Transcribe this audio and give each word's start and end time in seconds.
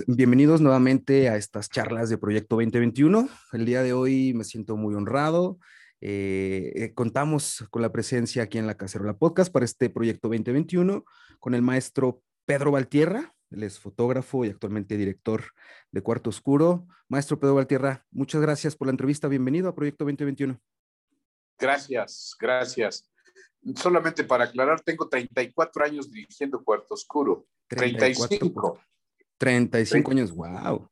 Pues 0.00 0.16
bienvenidos 0.16 0.62
nuevamente 0.62 1.28
a 1.28 1.36
estas 1.36 1.68
charlas 1.68 2.08
de 2.08 2.16
Proyecto 2.16 2.56
2021. 2.56 3.28
El 3.52 3.66
día 3.66 3.82
de 3.82 3.92
hoy 3.92 4.32
me 4.32 4.44
siento 4.44 4.76
muy 4.78 4.94
honrado. 4.94 5.58
Eh, 6.00 6.72
eh, 6.74 6.94
contamos 6.94 7.66
con 7.70 7.82
la 7.82 7.92
presencia 7.92 8.44
aquí 8.44 8.56
en 8.56 8.66
la 8.66 8.78
Cacerola 8.78 9.18
Podcast 9.18 9.52
para 9.52 9.66
este 9.66 9.90
Proyecto 9.90 10.28
2021 10.28 11.04
con 11.38 11.54
el 11.54 11.60
maestro 11.60 12.22
Pedro 12.46 12.70
Valtierra. 12.70 13.34
Él 13.50 13.62
es 13.62 13.78
fotógrafo 13.78 14.44
y 14.46 14.48
actualmente 14.48 14.96
director 14.96 15.44
de 15.90 16.00
Cuarto 16.00 16.30
Oscuro. 16.30 16.86
Maestro 17.08 17.38
Pedro 17.38 17.56
Valtierra, 17.56 18.06
muchas 18.10 18.40
gracias 18.40 18.76
por 18.76 18.86
la 18.86 18.92
entrevista. 18.92 19.28
Bienvenido 19.28 19.68
a 19.68 19.74
Proyecto 19.74 20.04
2021. 20.04 20.58
Gracias, 21.58 22.34
gracias. 22.40 23.10
Solamente 23.76 24.24
para 24.24 24.44
aclarar, 24.44 24.80
tengo 24.80 25.10
34 25.10 25.84
años 25.84 26.10
dirigiendo 26.10 26.64
Cuarto 26.64 26.94
Oscuro. 26.94 27.46
35. 27.68 28.80
35 29.40 30.10
años, 30.10 30.32
wow. 30.32 30.88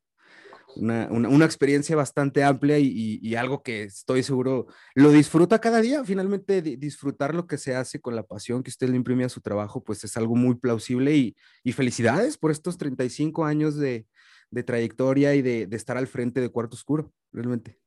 Una, 0.77 1.09
una, 1.09 1.45
experiencia 1.45 1.97
bastante 1.97 2.45
amplia 2.45 2.79
y, 2.79 3.19
y, 3.21 3.35
algo 3.35 3.63
que 3.63 3.85
estoy 3.85 4.23
seguro 4.23 4.69
lo 4.95 5.11
disfruta 5.11 5.61
cada 5.61 5.81
día. 5.81 6.05
Finalmente, 6.05 6.63
disfrutar 6.63 7.35
lo 7.35 7.47
que 7.47 7.59
se 7.59 7.75
hace 7.75 8.01
con 8.01 8.15
la 8.15 8.23
pasión 8.23 8.63
que 8.63 8.71
usted 8.71 8.89
le 8.89 8.97
imprime 8.97 9.25
a 9.25 9.29
su 9.29 9.41
trabajo, 9.41 9.83
pues 9.83 10.05
es 10.05 10.17
algo 10.17 10.37
muy 10.37 10.55
plausible 10.55 11.17
y, 11.17 11.37
y 11.65 11.73
felicidades 11.73 12.39
por 12.39 12.51
estos 12.53 12.79
35 12.79 13.45
años 13.45 13.77
de, 13.77 14.07
de 14.51 14.63
trayectoria 14.63 15.35
y 15.35 15.43
de, 15.43 15.67
de, 15.67 15.77
estar 15.77 15.97
al 15.97 16.07
frente 16.07 16.41
de 16.41 16.49
Cuarto 16.49 16.77
Oscuro, 16.77 17.13
realmente. 17.33 17.79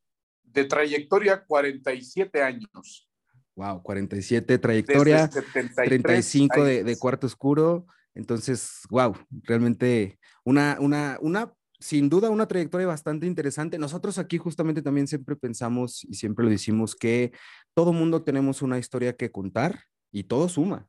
De 0.43 0.65
trayectoria, 0.65 1.45
47 1.45 2.43
años. 2.43 3.09
Wow, 3.55 3.81
47 3.83 4.57
trayectoria, 4.57 5.29
35 5.29 6.63
de, 6.63 6.83
de, 6.83 6.97
Cuarto 6.97 7.27
Oscuro. 7.27 7.87
Entonces, 8.13 8.81
wow, 8.89 9.15
realmente 9.43 10.19
una, 10.43 10.77
una, 10.79 11.17
una, 11.21 11.53
sin 11.79 12.09
duda, 12.09 12.29
una 12.29 12.47
trayectoria 12.47 12.87
bastante 12.87 13.25
interesante. 13.25 13.77
Nosotros 13.77 14.17
aquí 14.17 14.37
justamente 14.37 14.81
también 14.81 15.07
siempre 15.07 15.35
pensamos 15.35 16.03
y 16.03 16.15
siempre 16.15 16.45
lo 16.45 16.51
decimos 16.51 16.95
que 16.95 17.31
todo 17.73 17.93
mundo 17.93 18.23
tenemos 18.23 18.61
una 18.61 18.77
historia 18.77 19.15
que 19.15 19.31
contar 19.31 19.83
y 20.11 20.23
todo 20.23 20.49
suma. 20.49 20.87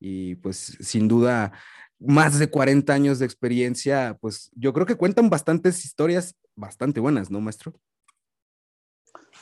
Y 0.00 0.34
pues 0.36 0.76
sin 0.80 1.08
duda, 1.08 1.52
más 1.98 2.38
de 2.38 2.50
40 2.50 2.92
años 2.92 3.18
de 3.18 3.26
experiencia, 3.26 4.18
pues 4.20 4.50
yo 4.54 4.72
creo 4.72 4.86
que 4.86 4.96
cuentan 4.96 5.30
bastantes 5.30 5.84
historias 5.84 6.34
bastante 6.56 7.00
buenas, 7.00 7.30
¿no, 7.30 7.40
maestro? 7.40 7.72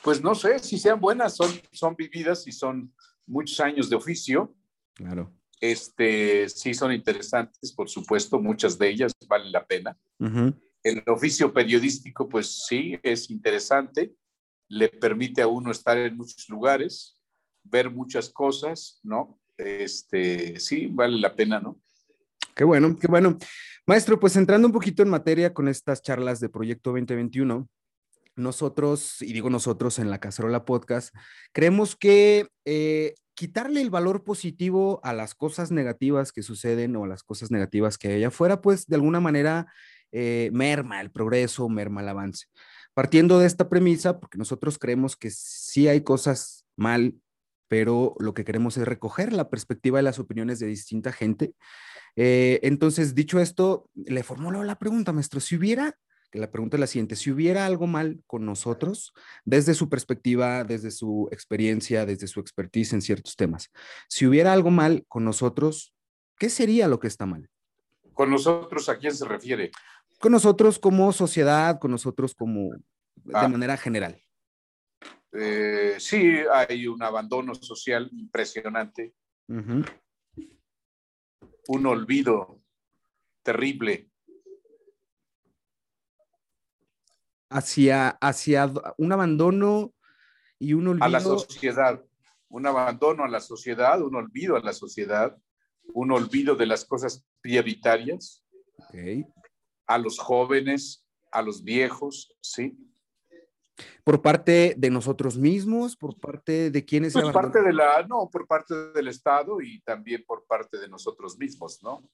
Pues 0.02 0.22
no 0.22 0.34
sé 0.34 0.58
si 0.58 0.78
sean 0.78 1.00
buenas, 1.00 1.36
son, 1.36 1.50
son 1.70 1.94
vividas 1.94 2.46
y 2.46 2.52
son 2.52 2.92
muchos 3.26 3.60
años 3.60 3.88
de 3.88 3.96
oficio. 3.96 4.54
Claro. 4.94 5.32
Este, 5.62 6.48
sí 6.48 6.74
son 6.74 6.92
interesantes, 6.92 7.72
por 7.72 7.88
supuesto, 7.88 8.40
muchas 8.40 8.76
de 8.76 8.88
ellas 8.88 9.12
valen 9.28 9.52
la 9.52 9.64
pena. 9.64 9.96
El 10.82 11.04
oficio 11.06 11.52
periodístico, 11.52 12.28
pues 12.28 12.66
sí, 12.66 12.98
es 13.00 13.30
interesante, 13.30 14.12
le 14.66 14.88
permite 14.88 15.40
a 15.40 15.46
uno 15.46 15.70
estar 15.70 15.96
en 15.96 16.16
muchos 16.16 16.48
lugares, 16.48 17.16
ver 17.62 17.88
muchas 17.88 18.28
cosas, 18.28 18.98
¿no? 19.04 19.38
Este, 19.56 20.58
sí, 20.58 20.88
vale 20.88 21.20
la 21.20 21.36
pena, 21.36 21.60
¿no? 21.60 21.80
Qué 22.56 22.64
bueno, 22.64 22.96
qué 22.98 23.06
bueno. 23.06 23.38
Maestro, 23.86 24.18
pues 24.18 24.34
entrando 24.34 24.66
un 24.66 24.72
poquito 24.72 25.04
en 25.04 25.10
materia 25.10 25.54
con 25.54 25.68
estas 25.68 26.02
charlas 26.02 26.40
de 26.40 26.48
Proyecto 26.48 26.90
2021, 26.90 27.68
nosotros, 28.34 29.22
y 29.22 29.32
digo 29.32 29.48
nosotros 29.48 30.00
en 30.00 30.10
la 30.10 30.18
Cacerola 30.18 30.64
Podcast, 30.64 31.14
creemos 31.52 31.94
que 31.94 32.48
eh, 32.64 33.14
quitarle 33.42 33.80
el 33.80 33.90
valor 33.90 34.22
positivo 34.22 35.00
a 35.02 35.12
las 35.12 35.34
cosas 35.34 35.72
negativas 35.72 36.30
que 36.30 36.44
suceden 36.44 36.94
o 36.94 37.02
a 37.02 37.08
las 37.08 37.24
cosas 37.24 37.50
negativas 37.50 37.98
que 37.98 38.06
hay 38.06 38.14
allá 38.14 38.28
afuera, 38.28 38.60
pues 38.60 38.86
de 38.86 38.94
alguna 38.94 39.18
manera 39.18 39.66
eh, 40.12 40.50
merma 40.52 41.00
el 41.00 41.10
progreso, 41.10 41.68
merma 41.68 42.02
el 42.02 42.08
avance. 42.08 42.46
Partiendo 42.94 43.40
de 43.40 43.48
esta 43.48 43.68
premisa, 43.68 44.20
porque 44.20 44.38
nosotros 44.38 44.78
creemos 44.78 45.16
que 45.16 45.32
sí 45.32 45.88
hay 45.88 46.02
cosas 46.02 46.66
mal, 46.76 47.16
pero 47.66 48.14
lo 48.20 48.32
que 48.32 48.44
queremos 48.44 48.76
es 48.76 48.86
recoger 48.86 49.32
la 49.32 49.50
perspectiva 49.50 49.98
y 49.98 50.04
las 50.04 50.20
opiniones 50.20 50.60
de 50.60 50.68
distinta 50.68 51.10
gente. 51.10 51.52
Eh, 52.14 52.60
entonces, 52.62 53.16
dicho 53.16 53.40
esto, 53.40 53.90
le 53.96 54.22
formulo 54.22 54.62
la 54.62 54.78
pregunta, 54.78 55.12
maestro, 55.12 55.40
si 55.40 55.56
hubiera 55.56 55.98
que 56.32 56.38
la 56.38 56.50
pregunta 56.50 56.76
es 56.76 56.80
la 56.80 56.86
siguiente, 56.86 57.14
si 57.14 57.30
hubiera 57.30 57.66
algo 57.66 57.86
mal 57.86 58.22
con 58.26 58.46
nosotros, 58.46 59.12
desde 59.44 59.74
su 59.74 59.90
perspectiva, 59.90 60.64
desde 60.64 60.90
su 60.90 61.28
experiencia, 61.30 62.06
desde 62.06 62.26
su 62.26 62.40
expertise 62.40 62.94
en 62.94 63.02
ciertos 63.02 63.36
temas, 63.36 63.70
si 64.08 64.26
hubiera 64.26 64.54
algo 64.54 64.70
mal 64.70 65.04
con 65.08 65.26
nosotros, 65.26 65.94
¿qué 66.38 66.48
sería 66.48 66.88
lo 66.88 66.98
que 66.98 67.06
está 67.06 67.26
mal? 67.26 67.50
¿Con 68.14 68.30
nosotros 68.30 68.88
a 68.88 68.98
quién 68.98 69.14
se 69.14 69.26
refiere? 69.26 69.70
Con 70.18 70.32
nosotros 70.32 70.78
como 70.78 71.12
sociedad, 71.12 71.78
con 71.78 71.90
nosotros 71.90 72.34
como 72.34 72.70
de 73.16 73.32
ah. 73.34 73.48
manera 73.48 73.76
general. 73.76 74.18
Eh, 75.32 75.96
sí, 75.98 76.36
hay 76.50 76.86
un 76.86 77.02
abandono 77.02 77.54
social 77.54 78.08
impresionante, 78.12 79.12
un 81.68 81.86
olvido 81.86 82.62
terrible 83.42 84.11
hacia, 87.52 88.08
hacia 88.20 88.72
un 88.98 89.12
abandono 89.12 89.92
y 90.58 90.72
un 90.74 90.88
olvido. 90.88 91.04
A 91.04 91.08
la 91.08 91.20
sociedad, 91.20 92.02
un 92.48 92.66
abandono 92.66 93.24
a 93.24 93.28
la 93.28 93.40
sociedad, 93.40 94.00
un 94.02 94.14
olvido 94.14 94.56
a 94.56 94.60
la 94.60 94.72
sociedad, 94.72 95.36
un 95.94 96.12
olvido 96.12 96.54
de 96.54 96.66
las 96.66 96.84
cosas 96.84 97.24
prioritarias. 97.40 98.44
A 99.86 99.98
los 99.98 100.18
jóvenes, 100.18 101.06
a 101.30 101.42
los 101.42 101.64
viejos, 101.64 102.36
¿sí? 102.40 102.76
Por 104.04 104.20
parte 104.20 104.74
de 104.76 104.90
nosotros 104.90 105.38
mismos, 105.38 105.96
por 105.96 106.18
parte 106.18 106.70
de 106.70 106.84
quienes... 106.84 107.12
Por 107.12 107.22
pues 107.22 107.34
parte 107.34 107.62
de 107.62 107.72
la, 107.72 108.06
no, 108.06 108.28
por 108.30 108.46
parte 108.46 108.74
del 108.92 109.08
Estado 109.08 109.60
y 109.60 109.80
también 109.80 110.24
por 110.26 110.44
parte 110.46 110.78
de 110.78 110.88
nosotros 110.88 111.38
mismos, 111.38 111.82
¿no? 111.82 112.08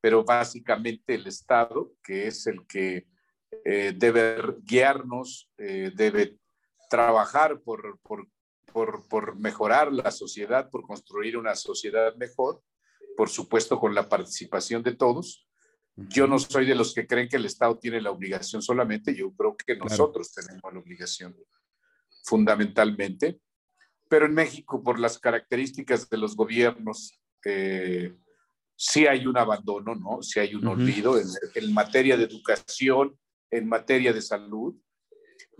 Pero 0.00 0.24
básicamente 0.24 1.14
el 1.14 1.26
Estado, 1.26 1.92
que 2.02 2.28
es 2.28 2.46
el 2.46 2.66
que 2.66 3.06
eh, 3.64 3.92
debe 3.96 4.56
guiarnos, 4.62 5.50
eh, 5.58 5.90
debe 5.94 6.36
trabajar 6.90 7.60
por, 7.60 7.98
por, 8.00 8.26
por, 8.72 9.08
por, 9.08 9.36
mejorar 9.36 9.92
la 9.92 10.10
sociedad, 10.10 10.70
por 10.70 10.82
construir 10.82 11.36
una 11.36 11.54
sociedad 11.54 12.14
mejor, 12.16 12.62
por 13.16 13.28
supuesto 13.28 13.78
con 13.78 13.94
la 13.94 14.08
participación 14.08 14.82
de 14.82 14.94
todos. 14.94 15.46
Yo 15.96 16.26
no 16.26 16.38
soy 16.38 16.64
de 16.64 16.74
los 16.74 16.94
que 16.94 17.06
creen 17.06 17.28
que 17.28 17.36
el 17.36 17.46
Estado 17.46 17.76
tiene 17.78 18.00
la 18.00 18.10
obligación 18.10 18.62
solamente, 18.62 19.14
yo 19.14 19.32
creo 19.32 19.56
que 19.56 19.76
nosotros 19.76 20.32
tenemos 20.32 20.72
la 20.72 20.78
obligación 20.78 21.36
fundamentalmente, 22.24 23.40
pero 24.08 24.26
en 24.26 24.34
México 24.34 24.82
por 24.82 25.00
las 25.00 25.18
características 25.18 26.08
de 26.08 26.18
los 26.18 26.36
gobiernos, 26.36 27.18
eh, 27.44 28.14
sí 28.76 29.06
hay 29.06 29.26
un 29.26 29.36
abandono, 29.36 29.94
¿no? 29.94 30.22
Sí 30.22 30.38
hay 30.38 30.54
un 30.54 30.66
olvido 30.66 31.18
en, 31.18 31.26
en, 31.54 31.74
materia 31.74 32.16
de 32.16 32.24
educación, 32.24 33.18
en 33.50 33.68
materia 33.68 34.12
de 34.12 34.22
salud. 34.22 34.74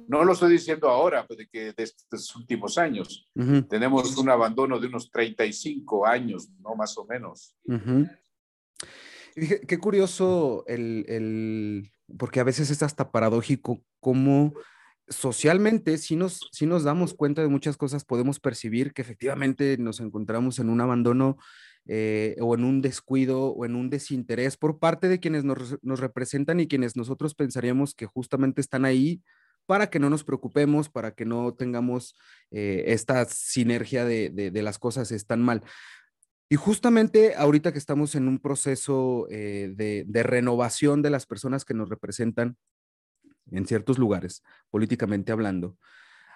No 0.07 0.25
lo 0.25 0.33
estoy 0.33 0.53
diciendo 0.53 0.89
ahora, 0.89 1.27
pues, 1.27 1.39
de 1.39 1.49
que 1.49 1.73
de 1.73 1.83
estos 1.83 2.35
últimos 2.37 2.79
años. 2.79 3.29
Tenemos 3.69 4.17
un 4.17 4.29
abandono 4.29 4.79
de 4.79 4.87
unos 4.87 5.11
35 5.11 6.07
años, 6.07 6.49
¿no? 6.61 6.75
Más 6.75 6.97
o 6.99 7.05
menos. 7.05 7.57
Qué 9.35 9.79
curioso 9.79 10.65
el, 10.67 11.05
el, 11.09 11.93
porque 12.17 12.41
a 12.41 12.45
veces 12.45 12.71
es 12.71 12.83
hasta 12.83 13.11
paradójico 13.11 13.83
cómo 14.01 14.55
socialmente, 15.09 15.99
si 15.99 16.17
nos, 16.17 16.49
si 16.53 16.67
nos 16.67 16.85
damos 16.85 17.15
cuenta 17.15 17.43
de 17.43 17.49
muchas 17.49 17.77
cosas, 17.77 18.05
podemos 18.05 18.41
percibir 18.41 18.93
que 18.93 19.03
efectivamente 19.03 19.77
nos 19.79 20.01
encontramos 20.01 20.59
en 20.59 20.71
un 20.71 20.81
abandono 20.81 21.39
eh, 21.91 22.37
o 22.41 22.55
en 22.55 22.65
un 22.65 22.83
descuido 22.83 23.47
o 23.47 23.65
en 23.65 23.75
un 23.75 23.89
desinterés 23.89 24.59
por 24.59 24.79
parte 24.79 25.09
de 25.09 25.21
quienes 25.21 25.43
nos, 25.43 25.79
representan 26.01 26.61
y 26.61 26.69
quienes 26.69 26.97
nosotros 26.97 27.35
pensaríamos 27.35 27.95
que 27.95 28.05
justamente 28.05 28.61
están 28.61 28.85
ahí 28.85 29.23
para 29.65 29.89
que 29.89 29.99
no 29.99 30.11
nos 30.11 30.23
preocupemos, 30.23 30.91
para 30.91 31.13
que 31.13 31.25
no 31.25 31.55
tengamos 31.55 32.15
eh, 32.51 32.85
esta 32.89 33.25
sinergia 33.25 34.05
de, 34.05 34.29
de, 34.29 34.63
las 34.63 34.79
cosas 34.79 35.11
están 35.13 35.43
mal. 35.43 35.63
Y 36.51 36.57
justamente 36.57 37.35
ahorita 37.35 37.73
que 37.73 37.79
estamos 37.79 38.15
en 38.15 38.29
un 38.29 38.39
proceso 38.39 39.27
eh, 39.31 39.73
de 39.75 40.23
renovación 40.23 41.01
de 41.01 41.11
las 41.11 41.25
personas 41.25 41.65
que 41.65 41.75
nos 41.75 41.89
representan 41.89 42.59
en 43.51 43.67
ciertos 43.67 43.99
lugares, 43.99 44.43
políticamente 44.71 45.33
hablando, 45.33 45.79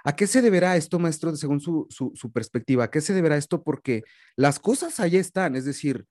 ¿A 0.04 0.16
qué 0.16 0.26
se 0.26 0.42
deberá 0.42 0.76
esto, 0.76 0.98
maestro, 0.98 1.34
según 1.36 1.60
su, 1.60 2.32
perspectiva? 2.32 2.84
¿A 2.84 2.90
qué 2.90 3.00
se 3.00 3.14
deberá 3.14 3.36
esto? 3.36 3.62
Porque 3.62 4.02
las 4.36 4.58
cosas 4.58 4.98
ahí 5.00 5.16
están, 5.16 5.56
es 5.56 5.64
decir, 5.64 6.06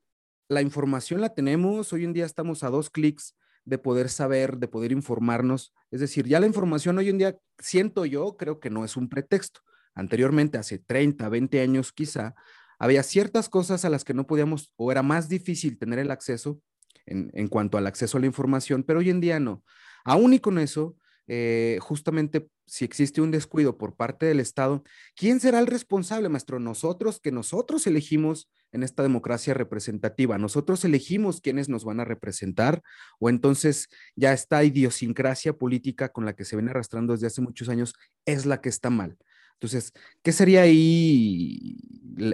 la 0.47 0.61
información 0.61 1.21
la 1.21 1.33
tenemos, 1.33 1.93
hoy 1.93 2.05
en 2.05 2.13
día 2.13 2.25
estamos 2.25 2.63
a 2.63 2.69
dos 2.69 2.89
clics 2.89 3.35
de 3.63 3.77
poder 3.77 4.09
saber, 4.09 4.57
de 4.57 4.67
poder 4.67 4.91
informarnos. 4.91 5.73
Es 5.91 5.99
decir, 5.99 6.27
ya 6.27 6.39
la 6.39 6.47
información 6.47 6.97
hoy 6.97 7.09
en 7.09 7.17
día, 7.17 7.37
siento 7.59 8.05
yo, 8.05 8.37
creo 8.37 8.59
que 8.59 8.69
no 8.69 8.83
es 8.83 8.97
un 8.97 9.07
pretexto. 9.07 9.61
Anteriormente, 9.93 10.57
hace 10.57 10.79
30, 10.79 11.27
20 11.29 11.61
años 11.61 11.91
quizá, 11.91 12.33
había 12.79 13.03
ciertas 13.03 13.49
cosas 13.49 13.85
a 13.85 13.89
las 13.89 14.03
que 14.03 14.13
no 14.13 14.25
podíamos 14.25 14.73
o 14.75 14.91
era 14.91 15.03
más 15.03 15.29
difícil 15.29 15.77
tener 15.77 15.99
el 15.99 16.11
acceso 16.11 16.59
en, 17.05 17.47
cuanto 17.47 17.77
al 17.77 17.87
acceso 17.87 18.17
a 18.17 18.21
la 18.21 18.27
información, 18.27 18.83
pero 18.83 18.99
hoy 18.99 19.09
en 19.09 19.21
día 19.21 19.39
no. 19.39 19.63
Aún 20.03 20.33
y 20.33 20.39
con 20.39 20.57
eso, 20.57 20.95
eh, 21.27 21.77
justamente 21.81 22.47
si 22.71 22.85
existe 22.85 23.19
un 23.19 23.31
descuido 23.31 23.77
por 23.77 23.97
parte 23.97 24.25
del 24.25 24.39
Estado, 24.39 24.81
¿quién 25.17 25.41
será 25.41 25.59
el 25.59 25.67
responsable, 25.67 26.29
maestro? 26.29 26.57
Nosotros, 26.57 27.19
que 27.19 27.29
nosotros 27.29 27.85
elegimos 27.85 28.49
en 28.71 28.83
esta 28.83 29.03
democracia 29.03 29.53
representativa, 29.53 30.37
nosotros 30.37 30.85
elegimos 30.85 31.41
quiénes 31.41 31.67
nos 31.67 31.83
van 31.83 31.99
a 31.99 32.05
representar, 32.05 32.81
o 33.19 33.29
entonces 33.29 33.89
ya 34.15 34.31
esta 34.31 34.63
idiosincrasia 34.63 35.51
política 35.51 36.13
con 36.13 36.23
la 36.23 36.33
que 36.33 36.45
se 36.45 36.55
viene 36.55 36.71
arrastrando 36.71 37.11
desde 37.11 37.27
hace 37.27 37.41
muchos 37.41 37.67
años 37.67 37.93
es 38.25 38.45
la 38.45 38.61
que 38.61 38.69
está 38.69 38.89
mal. 38.89 39.17
Entonces, 39.55 39.91
¿qué 40.23 40.31
sería 40.31 40.61
ahí 40.61 41.75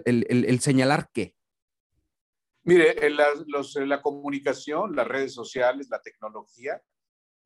el, 0.06 0.60
señalar 0.60 1.10
qué? 1.12 1.34
Mire, 2.62 3.10
la, 3.10 3.26
la 3.88 4.02
comunicación, 4.04 4.96
las 4.96 5.08
redes 5.08 5.34
sociales, 5.34 5.88
la 5.90 6.00
tecnología, 6.00 6.80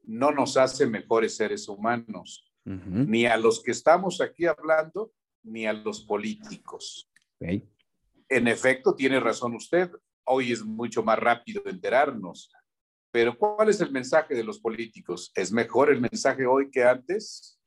no 0.04 0.34
nos 0.34 0.58
hace 0.58 0.88
mejores 0.88 1.38
seres 1.38 1.70
humanos, 1.70 2.51
ni 2.64 3.26
a 3.26 3.38
los 3.38 3.62
que 3.64 3.72
estamos 3.72 4.22
aquí 4.22 4.46
hablando, 4.46 5.12
ni 5.44 5.66
a 5.66 5.74
los 5.74 6.02
políticos. 6.02 7.10
En 7.40 8.48
efecto, 8.48 8.96
tiene 8.96 9.20
razón 9.20 9.56
usted, 9.56 9.92
hoy 10.26 10.52
es 10.52 10.64
mucho 10.64 11.04
más 11.04 11.20
rápido 11.20 11.64
enterarnos, 11.66 12.52
pero 13.12 13.38
¿cuál 13.38 13.70
es 13.70 13.82
el 13.82 13.92
mensaje 13.92 14.36
de 14.36 14.44
los 14.44 14.60
políticos? 14.60 15.32
¿Es 15.36 15.52
mejor 15.52 15.92
el 15.92 16.00
mensaje 16.00 16.46
hoy 16.46 16.70
que 16.72 16.84
antes? 16.84 17.60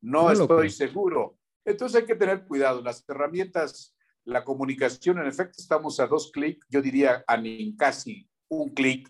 No, 0.00 0.30
estoy 0.30 0.70
seguro. 0.70 1.38
Entonces 1.64 2.00
hay 2.00 2.06
que 2.06 2.16
tener 2.16 2.44
cuidado. 2.46 2.82
Las 2.82 3.04
herramientas, 3.08 3.94
la 4.24 4.44
comunicación, 4.44 5.18
en 5.18 5.26
efecto, 5.26 5.56
estamos 5.58 6.00
a 6.00 6.06
dos 6.06 6.32
clics, 6.32 6.66
yo 6.68 6.82
diría 6.82 7.22
a 7.26 7.36
ni 7.36 7.76
casi 7.76 8.28
un 8.48 8.70
clic, 8.70 9.08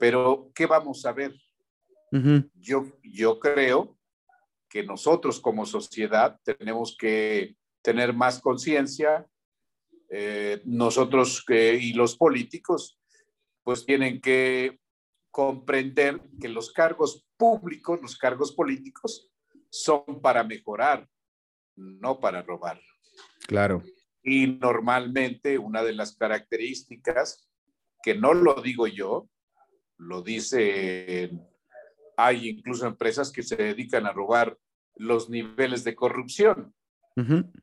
pero 0.00 0.50
¿qué 0.54 0.66
vamos 0.66 1.04
a 1.04 1.12
ver? 1.12 1.34
yo, 2.54 2.98
yo 3.04 3.38
creo 3.38 3.96
que 4.70 4.84
nosotros 4.84 5.40
como 5.40 5.66
sociedad 5.66 6.38
tenemos 6.44 6.96
que 6.96 7.56
tener 7.82 8.14
más 8.14 8.40
conciencia, 8.40 9.26
eh, 10.08 10.62
nosotros 10.64 11.44
y 11.48 11.92
los 11.92 12.16
políticos 12.16 12.98
pues 13.62 13.84
tienen 13.84 14.20
que 14.20 14.78
comprender 15.30 16.20
que 16.40 16.48
los 16.48 16.72
cargos 16.72 17.26
públicos, 17.36 18.00
los 18.00 18.16
cargos 18.16 18.52
políticos 18.52 19.30
son 19.68 20.20
para 20.22 20.44
mejorar, 20.44 21.08
no 21.76 22.18
para 22.20 22.42
robar. 22.42 22.80
Claro. 23.46 23.82
Y 24.22 24.46
normalmente 24.46 25.58
una 25.58 25.82
de 25.82 25.94
las 25.94 26.16
características, 26.16 27.48
que 28.02 28.14
no 28.14 28.34
lo 28.34 28.60
digo 28.62 28.86
yo, 28.86 29.28
lo 29.98 30.22
dice 30.22 31.30
hay 32.24 32.48
incluso 32.50 32.86
empresas 32.86 33.32
que 33.32 33.42
se 33.42 33.56
dedican 33.56 34.06
a 34.06 34.12
robar 34.12 34.56
los 34.96 35.30
niveles 35.30 35.84
de 35.84 35.94
corrupción. 35.94 36.74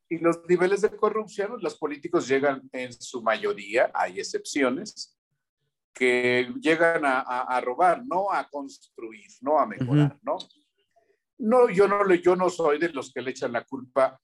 Y 0.07 0.19
los 0.19 0.41
niveles 0.47 0.81
de 0.81 0.95
corrupción, 0.95 1.57
los 1.61 1.79
políticos 1.79 2.27
llegan 2.27 2.69
en 2.71 2.93
su 2.93 3.23
mayoría, 3.23 3.89
hay 3.91 4.19
excepciones, 4.19 5.17
que 5.95 6.53
llegan 6.61 7.01
a, 7.05 7.59
robar, 7.61 8.05
no 8.05 8.31
a 8.31 8.47
construir, 8.47 9.25
no 9.41 9.57
a 9.57 9.65
mejorar, 9.65 10.19
¿no? 10.21 10.37
No, 11.39 11.69
yo 11.71 11.87
no, 11.87 12.13
yo 12.13 12.35
no 12.35 12.51
soy 12.51 12.77
de 12.77 12.89
los 12.89 13.11
que 13.11 13.21
le 13.21 13.31
echan 13.31 13.51
la 13.51 13.63
culpa 13.63 14.19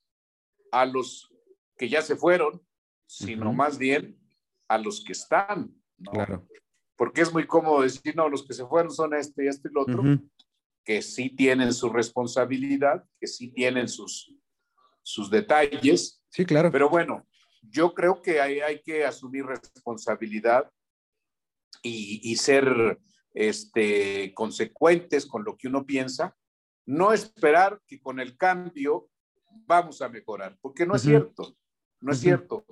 a 0.72 0.86
los 0.86 1.34
que 1.78 1.90
ya 1.90 2.04
se 2.04 2.16
fueron, 2.16 2.62
sino 3.08 3.54
más 3.54 3.80
bien 3.80 4.20
a 4.68 4.78
los 4.78 5.04
que 5.04 5.14
están, 5.14 5.74
¿no? 5.98 6.12
Claro 6.12 6.48
porque 6.96 7.22
es 7.22 7.34
muy 7.34 7.46
cómodo 7.46 7.82
decir, 7.82 8.16
no, 8.16 8.30
los 8.30 8.46
que 8.46 8.54
se 8.54 8.66
fueron 8.66 8.92
son 8.92 9.14
este 9.14 9.46
y 9.46 9.48
este 9.48 9.68
y 9.68 9.72
el 9.72 9.78
otro, 9.78 10.04
que 10.84 11.02
sí 11.02 11.30
tienen 11.30 11.74
su 11.74 11.90
responsabilidad, 11.90 13.04
que 13.20 13.28
sí 13.28 13.50
tienen 13.50 13.88
sus, 13.88 14.34
sus 15.02 15.30
detalles. 15.30 16.22
Sí, 16.30 16.46
claro. 16.46 16.72
Pero 16.72 16.90
bueno, 16.90 17.28
yo 17.62 17.94
creo 17.94 18.22
que 18.22 18.42
hay, 18.42 18.60
hay 18.60 18.82
que 18.82 19.06
asumir 19.06 19.46
responsabilidad 19.46 20.70
y, 21.82 22.20
y, 22.24 22.36
ser 22.36 23.00
este, 23.34 24.34
consecuentes 24.34 25.26
con 25.26 25.44
lo 25.44 25.58
que 25.58 25.68
uno 25.68 25.86
piensa, 25.86 26.36
no 26.86 27.14
esperar 27.14 27.82
que 27.88 28.00
con 28.02 28.20
el 28.20 28.38
cambio 28.38 29.10
vamos 29.66 30.02
a 30.02 30.10
mejorar, 30.10 30.58
porque 30.62 30.86
no 30.86 30.96
es 30.96 31.02
cierto, 31.02 31.56
no 32.02 32.12
es 32.12 32.20
cierto. 32.20 32.66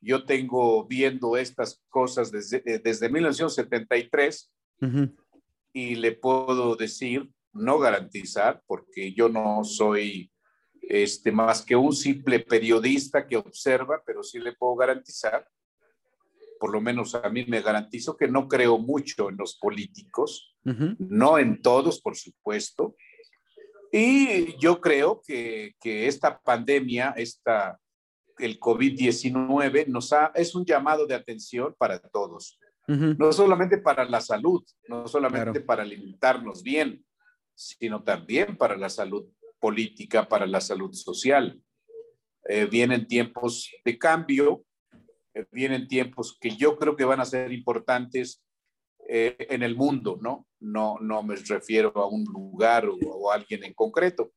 Yo 0.00 0.24
tengo 0.24 0.86
viendo 0.86 1.36
estas 1.36 1.82
cosas 1.88 2.30
desde, 2.30 2.62
eh, 2.66 2.80
desde 2.82 3.08
1973 3.08 4.52
y 5.72 5.94
le 5.96 6.12
puedo 6.12 6.76
decir, 6.76 7.28
no 7.52 7.78
garantizar, 7.78 8.62
porque 8.66 9.12
yo 9.12 9.28
no 9.28 9.64
soy 9.64 10.30
este, 10.82 11.32
más 11.32 11.64
que 11.64 11.76
un 11.76 11.92
simple 11.92 12.40
periodista 12.40 13.26
que 13.26 13.36
observa, 13.36 14.02
pero 14.06 14.22
sí 14.22 14.38
le 14.38 14.52
puedo 14.52 14.76
garantizar, 14.76 15.46
por 16.58 16.72
lo 16.72 16.80
menos 16.80 17.14
a 17.14 17.28
mí 17.28 17.44
me 17.46 17.60
garantizo 17.60 18.16
que 18.16 18.28
no 18.28 18.48
creo 18.48 18.78
mucho 18.78 19.28
en 19.28 19.36
los 19.36 19.56
políticos, 19.56 20.54
no 20.98 21.38
en 21.38 21.62
todos, 21.62 22.00
por 22.00 22.16
supuesto. 22.16 22.94
Y 23.90 24.58
yo 24.58 24.80
creo 24.80 25.22
que, 25.26 25.74
que 25.80 26.06
esta 26.06 26.38
pandemia, 26.40 27.14
esta 27.16 27.78
el 28.38 28.58
COVID-19 28.58 29.86
nos 29.86 30.12
ha, 30.12 30.32
es 30.34 30.54
un 30.54 30.64
llamado 30.64 31.06
de 31.06 31.14
atención 31.14 31.74
para 31.78 31.98
todos, 31.98 32.58
no 32.86 33.32
solamente 33.32 33.78
para 33.78 34.04
la 34.06 34.20
salud, 34.20 34.64
no 34.88 35.06
solamente 35.06 35.60
para 35.60 35.82
alimentarnos 35.82 36.62
bien, 36.62 37.04
sino 37.54 38.02
también 38.02 38.56
para 38.56 38.76
la 38.76 38.88
salud 38.88 39.26
política, 39.58 40.26
para 40.26 40.46
la 40.46 40.60
salud 40.60 40.92
social. 40.94 41.60
Eh, 42.48 42.66
vienen 42.66 43.06
tiempos 43.06 43.70
de 43.84 43.98
cambio, 43.98 44.64
eh, 45.34 45.44
vienen 45.52 45.86
tiempos 45.86 46.38
que 46.40 46.56
yo 46.56 46.78
creo 46.78 46.96
que 46.96 47.04
van 47.04 47.20
a 47.20 47.26
ser 47.26 47.52
importantes 47.52 48.42
eh, 49.06 49.36
en 49.50 49.62
el 49.62 49.76
mundo, 49.76 50.18
¿no? 50.20 50.46
¿no? 50.60 50.98
No 51.00 51.22
me 51.22 51.36
refiero 51.36 51.92
a 51.96 52.06
un 52.06 52.24
lugar 52.24 52.88
o 52.88 53.30
a 53.30 53.34
alguien 53.34 53.64
en 53.64 53.74
concreto, 53.74 54.32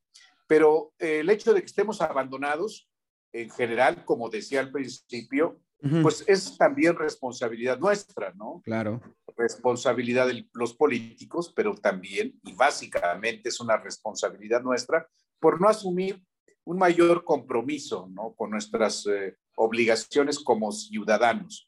pero 0.48 0.92
el 0.98 1.30
hecho 1.30 1.54
de 1.54 1.62
que 1.62 1.68
estemos 1.68 2.02
abandonados 2.02 2.91
en 3.34 3.50
general, 3.50 4.04
como 4.06 4.30
decía 4.30 4.60
al 4.60 4.72
principio, 4.72 5.60
pues 6.04 6.24
es 6.28 6.58
también 6.58 6.96
responsabilidad 6.96 7.80
nuestra, 7.80 8.32
¿no? 8.36 8.62
Claro. 8.64 9.02
Responsabilidad 9.36 10.28
de 10.28 10.48
los 10.54 10.76
políticos, 10.76 11.52
pero 11.56 11.74
también 11.74 12.40
y 12.44 12.54
básicamente 12.54 13.50
es 13.50 13.60
una 13.60 13.78
responsabilidad 13.78 14.62
nuestra 14.62 15.08
por 15.40 15.60
no 15.60 15.68
asumir 15.68 16.22
un 16.66 16.78
mayor 16.78 17.24
compromiso, 17.24 18.08
¿no? 18.12 18.36
Con 18.36 18.52
nuestras 18.52 19.08
eh, 19.08 19.38
obligaciones 19.56 20.40
como 20.40 20.72
ciudadanos. 20.72 21.68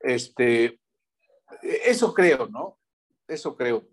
Este, 0.00 0.80
eso 1.62 2.12
creo, 2.12 2.48
¿no? 2.48 2.78
Eso 3.28 3.56
creo. 3.56 3.88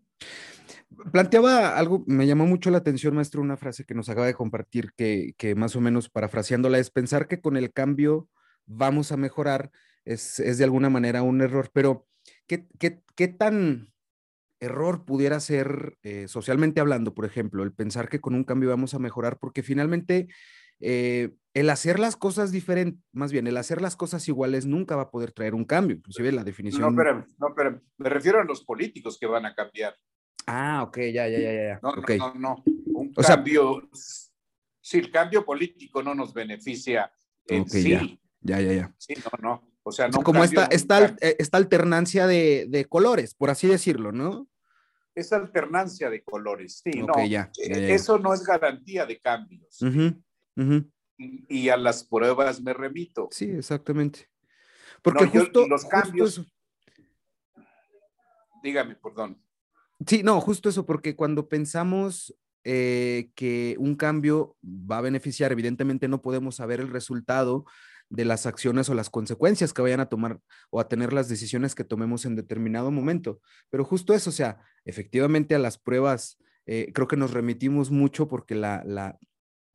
Planteaba 1.12 1.78
algo, 1.78 2.04
me 2.08 2.28
llamó 2.28 2.46
mucho 2.46 2.70
la 2.72 2.80
atención, 2.80 3.16
maestro, 3.16 3.42
una 3.42 3.58
frase 3.58 3.86
que 3.86 3.94
nos 3.94 4.10
acaba 4.10 4.28
de 4.28 4.34
compartir, 4.34 4.92
que, 4.96 5.34
que 5.38 5.56
más 5.56 5.75
o 5.75 5.82
menos 5.82 6.10
parafraseándola 6.10 6.80
es 6.80 6.90
pensar 6.92 7.28
que 7.28 7.42
con 7.42 7.58
el 7.58 7.72
cambio 7.72 8.30
vamos 8.66 9.12
a 9.12 9.18
mejorar, 9.18 9.72
es, 10.04 10.40
es 10.40 10.58
de 10.58 10.64
alguna 10.64 10.90
manera 10.90 11.24
un 11.24 11.42
error, 11.42 11.70
pero 11.74 12.08
¿qué, 12.48 12.68
qué, 12.80 13.04
qué 13.16 13.28
tan 13.28 13.94
error 14.60 15.06
pudiera 15.06 15.40
ser 15.40 15.98
eh, 16.04 16.28
socialmente 16.28 16.82
hablando, 16.82 17.14
por 17.14 17.25
ejemplo, 17.25 17.64
el 17.64 17.74
pensar 17.74 18.10
que 18.10 18.22
con 18.22 18.36
un 18.36 18.44
cambio 18.44 18.70
vamos 18.70 18.94
a 18.94 19.00
mejorar? 19.00 19.38
Porque 19.40 19.64
finalmente 19.64 20.28
eh, 20.80 21.32
el 21.54 21.70
hacer 21.70 22.00
las 22.00 22.18
cosas 22.18 22.52
diferentes, 22.52 23.02
más 23.14 23.32
bien, 23.32 23.48
el 23.48 23.58
hacer 23.58 23.82
las 23.82 23.96
cosas 23.96 24.28
iguales 24.28 24.66
nunca 24.66 24.96
va 24.96 25.04
a 25.04 25.12
poder 25.12 25.32
traer 25.32 25.56
un 25.56 25.66
cambio, 25.66 25.96
inclusive 25.96 26.32
la 26.32 26.44
definición. 26.44 26.82
No, 26.82 26.96
pero, 26.96 27.25
no, 27.40 27.54
pero 27.56 27.82
me 27.98 28.10
refiero 28.10 28.42
a 28.42 28.44
los 28.44 28.64
políticos 28.64 29.18
que 29.20 29.25
van 29.25 29.46
a 29.46 29.56
cambiar. 29.56 29.96
Ah, 30.48 30.84
ok, 30.84 30.98
ya, 30.98 31.28
ya, 31.28 31.40
ya, 31.40 31.54
ya. 31.54 31.80
No, 31.82 31.96
no, 31.96 32.34
no, 32.36 32.64
Un 32.66 33.14
cambio, 33.14 33.90
si 34.80 35.00
el 35.00 35.12
cambio 35.12 35.44
político 35.44 36.04
no 36.04 36.14
nos 36.14 36.34
beneficia 36.34 37.12
en 37.48 37.68
sí. 37.68 38.20
Ya, 38.42 38.62
ya, 38.62 38.74
ya. 38.74 38.96
Sí, 38.98 39.16
no, 39.16 39.32
no. 39.42 39.75
O 39.82 39.92
sea, 39.92 40.08
no. 40.08 40.22
como 40.24 40.44
esta, 40.44 40.66
esta, 40.66 41.16
eh, 41.22 41.36
esta, 41.40 41.58
alternancia 41.58 42.28
de, 42.28 42.66
de, 42.70 42.86
colores, 42.86 43.36
por 43.36 43.50
así 43.50 43.68
decirlo, 43.68 44.12
¿no? 44.12 44.48
Esa 45.14 45.38
alternancia 45.38 46.10
de 46.10 46.24
colores, 46.24 46.82
sí, 46.84 47.02
no. 47.02 47.14
Ya, 47.25 47.52
eh, 47.64 47.94
Eso 47.94 48.20
no 48.20 48.34
es 48.34 48.44
garantía 48.44 49.06
de 49.06 49.20
cambios. 49.20 49.80
Y, 51.18 51.70
a 51.70 51.78
las 51.78 52.04
pruebas 52.04 52.62
me 52.62 52.74
remito. 52.74 53.30
Sí, 53.32 53.46
exactamente. 53.46 54.30
Porque 55.02 55.28
justo. 55.28 55.68
los 55.68 55.86
cambios. 55.86 56.46
dígame, 58.62 58.96
perdón. 58.96 59.42
Sí, 60.06 60.24
no, 60.24 60.42
justo 60.42 60.70
eso, 60.70 60.86
porque 60.86 61.16
cuando 61.16 61.48
pensamos 61.48 62.36
eh, 62.64 63.30
que 63.36 63.75
un 63.80 63.96
cambio 63.96 64.58
va 64.64 64.98
a 64.98 65.02
beneficiar, 65.02 65.52
evidentemente 65.52 66.08
no 66.08 66.22
podemos 66.22 66.56
saber 66.56 66.80
el 66.80 66.90
resultado 66.90 67.66
de 68.10 68.25
las 68.25 68.46
acciones 68.46 68.90
o 68.90 68.94
las 68.94 69.10
consecuencias 69.10 69.74
que 69.74 69.82
vayan 69.82 70.00
a 70.00 70.10
tomar 70.10 70.40
o 70.70 70.80
a 70.80 70.88
tener 70.88 71.14
las 71.14 71.30
decisiones 71.30 71.75
que 71.75 71.84
tomemos 71.84 72.25
en 72.25 72.36
determinado 72.36 72.92
momento. 72.92 73.40
Pero 73.70 73.84
justo 73.84 74.14
eso, 74.14 74.30
o 74.30 74.34
sea, 74.34 74.60
efectivamente 74.84 75.56
a 75.56 75.60
las 75.60 75.78
pruebas, 75.78 76.38
eh, 76.66 76.92
creo 76.94 77.08
que 77.08 77.18
nos 77.18 77.32
remitimos 77.32 77.92
mucho 77.92 78.28
porque 78.28 78.56
la, 78.56 78.84
la, 78.86 79.18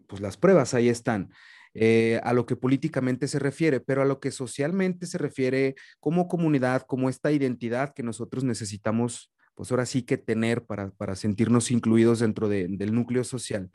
pues 0.06 0.20
las 0.20 0.36
pruebas 0.36 0.74
ahí 0.74 0.88
están. 0.88 1.30
Eh, 1.72 2.20
a 2.24 2.32
lo 2.32 2.46
que 2.46 2.56
políticamente 2.56 3.28
se 3.28 3.38
refiere, 3.38 3.78
pero 3.78 4.02
a 4.02 4.04
lo 4.04 4.18
que 4.18 4.32
socialmente 4.32 5.06
se 5.06 5.18
refiere 5.18 5.76
como 6.00 6.26
comunidad, 6.26 6.82
como 6.82 7.08
esta 7.08 7.30
identidad 7.30 7.94
que 7.94 8.02
nosotros 8.02 8.42
necesitamos, 8.42 9.32
pues 9.60 9.70
ahora 9.72 9.84
sí 9.84 10.00
que 10.00 10.16
tener 10.16 10.64
para, 10.64 10.90
para 10.92 11.14
sentirnos 11.14 11.70
incluidos 11.70 12.20
dentro 12.20 12.48
del 12.48 12.94
núcleo 12.94 13.24
social. 13.24 13.70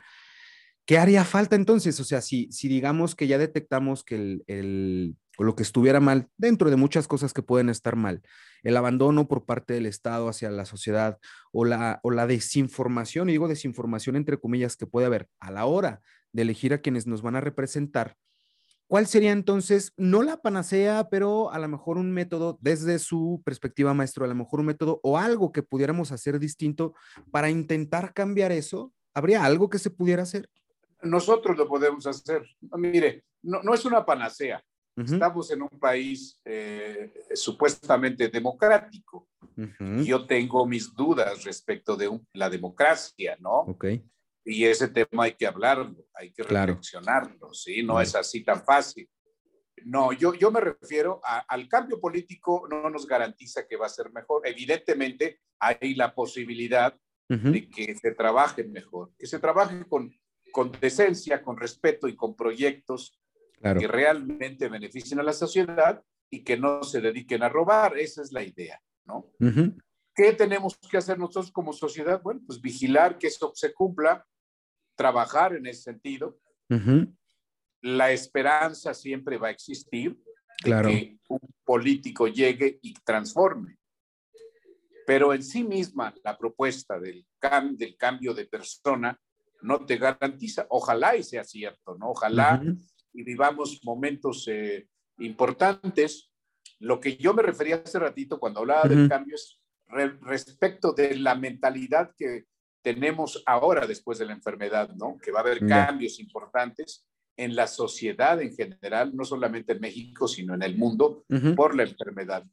¿Qué 0.87 0.97
haría 0.97 1.23
falta 1.23 1.55
entonces? 1.55 1.99
O 1.99 2.03
sea, 2.03 2.21
si, 2.21 2.51
si 2.51 2.67
digamos 2.67 3.13
que 3.13 3.27
ya 3.27 3.37
detectamos 3.37 4.03
que 4.03 4.15
el, 4.15 4.43
el, 4.47 5.15
lo 5.37 5.55
que 5.55 5.61
estuviera 5.61 5.99
mal, 5.99 6.27
dentro 6.37 6.71
de 6.71 6.75
muchas 6.75 7.07
cosas 7.07 7.33
que 7.33 7.43
pueden 7.43 7.69
estar 7.69 7.95
mal, 7.95 8.23
el 8.63 8.77
abandono 8.77 9.27
por 9.27 9.45
parte 9.45 9.75
del 9.75 9.85
Estado 9.85 10.27
hacia 10.27 10.49
la 10.49 10.65
sociedad 10.65 11.19
o 11.51 11.65
la, 11.65 11.99
o 12.01 12.09
la 12.09 12.25
desinformación, 12.25 13.29
y 13.29 13.33
digo 13.33 13.47
desinformación 13.47 14.15
entre 14.15 14.39
comillas, 14.39 14.77
que 14.77 14.87
puede 14.87 15.05
haber 15.05 15.29
a 15.39 15.51
la 15.51 15.65
hora 15.65 16.01
de 16.31 16.41
elegir 16.41 16.73
a 16.73 16.79
quienes 16.79 17.05
nos 17.05 17.21
van 17.21 17.35
a 17.35 17.41
representar, 17.41 18.15
¿cuál 18.87 19.07
sería 19.07 19.31
entonces, 19.31 19.93
no 19.97 20.23
la 20.23 20.37
panacea, 20.37 21.09
pero 21.09 21.51
a 21.51 21.59
lo 21.59 21.67
mejor 21.67 21.97
un 21.97 22.11
método 22.11 22.57
desde 22.61 22.99
su 22.99 23.41
perspectiva 23.45 23.93
maestro, 23.93 24.25
a 24.25 24.27
lo 24.27 24.35
mejor 24.35 24.59
un 24.59 24.67
método 24.67 24.99
o 25.03 25.17
algo 25.17 25.51
que 25.51 25.63
pudiéramos 25.63 26.11
hacer 26.11 26.39
distinto 26.39 26.93
para 27.31 27.49
intentar 27.49 28.13
cambiar 28.13 28.51
eso? 28.51 28.91
¿Habría 29.13 29.45
algo 29.45 29.69
que 29.69 29.79
se 29.79 29.89
pudiera 29.89 30.23
hacer? 30.23 30.49
nosotros 31.05 31.57
lo 31.57 31.67
podemos 31.67 32.05
hacer. 32.07 32.45
Mire, 32.77 33.23
no, 33.43 33.61
no 33.63 33.73
es 33.73 33.85
una 33.85 34.05
panacea. 34.05 34.63
Estamos 34.97 35.51
en 35.51 35.61
un 35.61 35.77
país 35.77 36.39
eh, 36.45 37.11
supuestamente 37.33 38.29
democrático. 38.29 39.27
Yo 40.05 40.25
tengo 40.25 40.65
mis 40.65 40.93
dudas 40.93 41.43
respecto 41.43 41.97
de 41.97 42.17
la 42.31 42.49
democracia, 42.49 43.35
¿no? 43.41 43.59
Okay. 43.61 44.05
Y 44.45 44.65
ese 44.65 44.89
tema 44.89 45.23
hay 45.23 45.33
que 45.33 45.47
hablarlo, 45.47 46.05
hay 46.13 46.31
que 46.31 46.43
reflexionarlo, 46.43 47.53
¿sí? 47.53 47.81
No 47.83 47.99
es 47.99 48.13
así 48.15 48.43
tan 48.43 48.63
fácil. 48.63 49.09
No, 49.83 50.13
yo, 50.13 50.33
yo 50.35 50.51
me 50.51 50.61
refiero 50.61 51.19
al 51.23 51.67
cambio 51.67 51.99
político, 51.99 52.67
no 52.69 52.89
nos 52.89 53.07
garantiza 53.07 53.67
que 53.67 53.75
va 53.75 53.87
a 53.87 53.89
ser 53.89 54.11
mejor. 54.11 54.47
Evidentemente, 54.47 55.41
hay 55.59 55.95
la 55.95 56.13
posibilidad 56.13 56.95
de 57.27 57.69
que 57.69 57.95
se 57.95 58.11
trabaje 58.11 58.63
mejor, 58.63 59.11
que 59.17 59.25
se 59.25 59.39
trabaje 59.39 59.83
con 59.87 60.11
con 60.55 60.71
decencia, 60.79 61.43
con 61.43 61.57
respeto 61.57 62.07
y 62.07 62.15
con 62.15 62.33
proyectos 62.33 63.19
que 63.61 63.87
realmente 63.89 64.69
beneficien 64.69 65.19
a 65.19 65.23
la 65.23 65.33
sociedad 65.33 66.01
y 66.29 66.45
que 66.45 66.55
no 66.55 66.81
se 66.83 67.01
dediquen 67.01 67.43
a 67.43 67.49
robar. 67.49 67.97
Esa 67.97 68.21
es 68.21 68.31
la 68.31 68.41
idea, 68.41 68.81
¿no? 69.03 69.33
¿Qué 70.15 70.31
tenemos 70.31 70.77
que 70.77 70.95
hacer 70.95 71.19
nosotros 71.19 71.51
como 71.51 71.73
sociedad? 71.73 72.21
Bueno, 72.21 72.39
pues 72.47 72.61
vigilar 72.61 73.17
que 73.17 73.27
eso 73.27 73.51
se 73.53 73.73
cumpla, 73.73 74.25
trabajar 74.95 75.55
en 75.55 75.65
ese 75.67 75.83
sentido. 75.83 76.39
La 77.81 78.11
esperanza 78.11 78.93
siempre 78.93 79.37
va 79.37 79.49
a 79.49 79.51
existir 79.51 80.17
claro. 80.63 80.89
de 80.89 80.95
que 80.95 81.19
un 81.29 81.39
político 81.63 82.27
llegue 82.27 82.79
y 82.81 82.93
transforme. 82.93 83.77
Pero 85.05 85.33
en 85.33 85.43
sí 85.43 85.63
misma 85.63 86.15
la 86.23 86.37
propuesta 86.37 86.99
del, 86.99 87.25
del 87.73 87.95
cambio 87.95 88.33
de 88.33 88.45
persona 88.45 89.19
no 89.61 89.85
te 89.85 89.97
garantiza. 89.97 90.65
Ojalá 90.69 91.15
y 91.15 91.23
sea 91.23 91.43
cierto, 91.43 91.95
¿no? 91.95 92.09
Ojalá 92.11 92.61
y 93.13 93.23
vivamos 93.23 93.79
momentos 93.83 94.47
eh, 94.47 94.87
importantes. 95.19 96.31
Lo 96.79 96.99
que 96.99 97.17
yo 97.17 97.33
me 97.33 97.43
refería 97.43 97.81
hace 97.83 97.97
ratito 97.97 98.39
cuando 98.39 98.59
hablaba 98.59 98.87
del 98.87 99.07
cambio 99.07 99.35
es 99.35 99.59
respecto 100.21 100.93
de 100.93 101.15
la 101.15 101.35
mentalidad 101.35 102.11
que 102.17 102.45
tenemos 102.85 103.41
ahora 103.47 103.87
después 103.87 104.19
de 104.19 104.27
la 104.27 104.33
enfermedad, 104.33 104.93
¿no? 104.95 105.17
Que 105.17 105.31
va 105.31 105.39
a 105.39 105.41
haber 105.41 105.65
cambios 105.65 106.19
importantes 106.19 107.03
en 107.35 107.55
la 107.55 107.65
sociedad 107.65 108.39
en 108.39 108.55
general, 108.55 109.15
no 109.15 109.25
solamente 109.25 109.73
en 109.73 109.81
México, 109.81 110.27
sino 110.27 110.53
en 110.53 110.61
el 110.61 110.77
mundo, 110.77 111.25
por 111.55 111.75
la 111.75 111.81
enfermedad. 111.81 112.45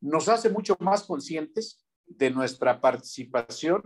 Nos 0.00 0.28
hace 0.28 0.50
mucho 0.50 0.76
más 0.80 1.04
conscientes 1.04 1.86
de 2.04 2.32
nuestra 2.32 2.80
participación 2.80 3.80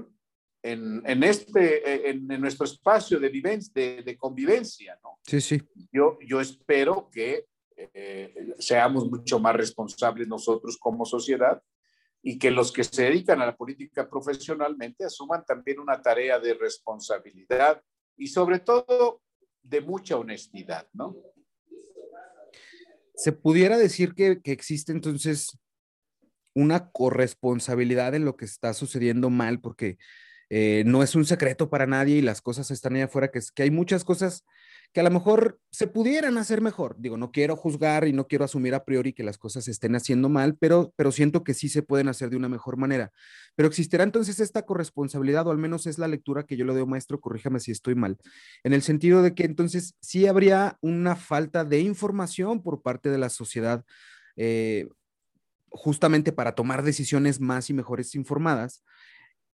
en, 0.63 1.03
en 1.05 1.23
este, 1.23 1.65
eh, 1.87 2.11
en, 2.11 2.27
nuestro 2.41 2.65
espacio 2.65 3.21
de, 3.21 3.29
de, 3.29 4.03
de, 4.03 4.17
convivencia, 4.17 4.99
¿no? 5.03 5.19
Sí, 5.27 5.43
sí. 5.43 5.61
Yo, 5.93 6.19
yo 6.27 6.41
espero 6.41 7.11
que 7.13 7.45
eh, 7.77 8.55
seamos 8.59 9.11
mucho 9.11 9.39
más 9.39 9.55
responsables 9.55 10.27
nosotros 10.27 10.79
como 10.79 11.05
sociedad 11.05 11.63
y 12.23 12.39
que 12.39 12.51
los 12.51 12.73
que 12.73 12.85
se 12.85 13.05
dedican 13.05 13.41
a 13.41 13.47
la 13.47 13.57
política 13.57 14.09
profesionalmente 14.09 15.05
asuman 15.05 15.45
también 15.45 15.81
una 15.81 16.01
tarea 16.03 16.39
de 16.39 16.55
responsabilidad 16.55 17.83
y 18.17 18.27
sobre 18.27 18.59
todo 18.59 19.23
de 19.63 19.81
mucha 19.81 20.17
honestidad, 20.17 20.89
¿no? 20.93 21.17
Se 23.15 23.33
pudiera 23.33 23.77
decir 23.79 24.15
que, 24.15 24.41
que 24.41 24.53
existe 24.53 24.93
entonces 24.93 25.59
una 26.55 26.91
corresponsabilidad 26.91 28.15
en 28.15 28.25
lo 28.25 28.37
que 28.37 28.45
está 28.45 28.75
sucediendo 28.75 29.31
mal, 29.31 29.61
porque 29.61 29.99
eh, 30.49 30.83
no 30.87 31.03
es 31.03 31.15
un 31.15 31.25
secreto 31.25 31.71
para 31.71 31.87
nadie 31.87 32.17
y 32.17 32.23
las 32.23 32.43
cosas 32.43 32.71
están 32.71 32.97
ahí 32.97 33.03
afuera, 33.03 33.31
que, 33.31 33.39
es, 33.39 33.53
que 33.53 33.63
hay 33.63 33.71
muchas 33.71 34.05
cosas 34.05 34.45
que 34.93 35.01
a 35.01 35.05
lo 35.05 35.11
mejor 35.11 35.61
se 35.71 35.87
pudieran 35.87 36.37
hacer 36.37 36.61
mejor. 36.61 36.97
Digo, 36.99 37.17
no 37.17 37.31
quiero 37.31 37.55
juzgar 37.55 38.09
y 38.09 38.13
no 38.13 38.27
quiero 38.27 38.45
asumir 38.45 38.75
a 38.75 38.85
priori 38.85 39.13
que 39.13 39.23
las 39.23 39.39
cosas 39.39 39.65
se 39.65 39.71
estén 39.71 39.95
haciendo 39.95 40.29
mal, 40.29 40.57
pero, 40.57 40.93
pero 40.97 41.13
siento 41.13 41.45
que 41.45 41.55
sí 41.55 41.69
se 41.69 41.83
pueden 41.83 42.09
hacer 42.09 42.31
de 42.31 42.37
una 42.37 42.49
mejor 42.49 42.77
manera. 42.77 43.13
Pero 43.55 43.69
existirá 43.69 44.03
entonces 44.03 44.41
esta 44.41 44.63
corresponsabilidad, 44.63 45.47
o 45.47 45.53
al 45.53 45.59
menos 45.59 45.87
es 45.87 45.99
la 45.99 46.09
lectura 46.09 46.45
que 46.45 46.57
yo 46.57 46.65
le 46.65 46.75
doy, 46.75 46.87
maestro, 46.87 47.21
corríjame 47.21 47.61
si 47.61 47.71
estoy 47.71 47.95
mal, 47.95 48.19
en 48.65 48.73
el 48.73 48.83
sentido 48.83 49.23
de 49.23 49.35
que 49.35 49.45
entonces 49.45 49.95
sí 50.01 50.27
habría 50.27 50.77
una 50.81 51.15
falta 51.15 51.65
de 51.65 51.81
información 51.81 52.63
por 52.63 52.83
parte 52.83 53.11
de 53.11 53.19
la 53.19 53.29
sociedad. 53.29 53.85
Eh, 54.37 54.89
justamente 55.73 56.33
para 56.33 56.57
tomar 56.57 56.83
decisiones 56.83 57.41
más 57.41 57.71
y 57.71 57.75
mejores 57.75 58.17
informadas, 58.17 58.83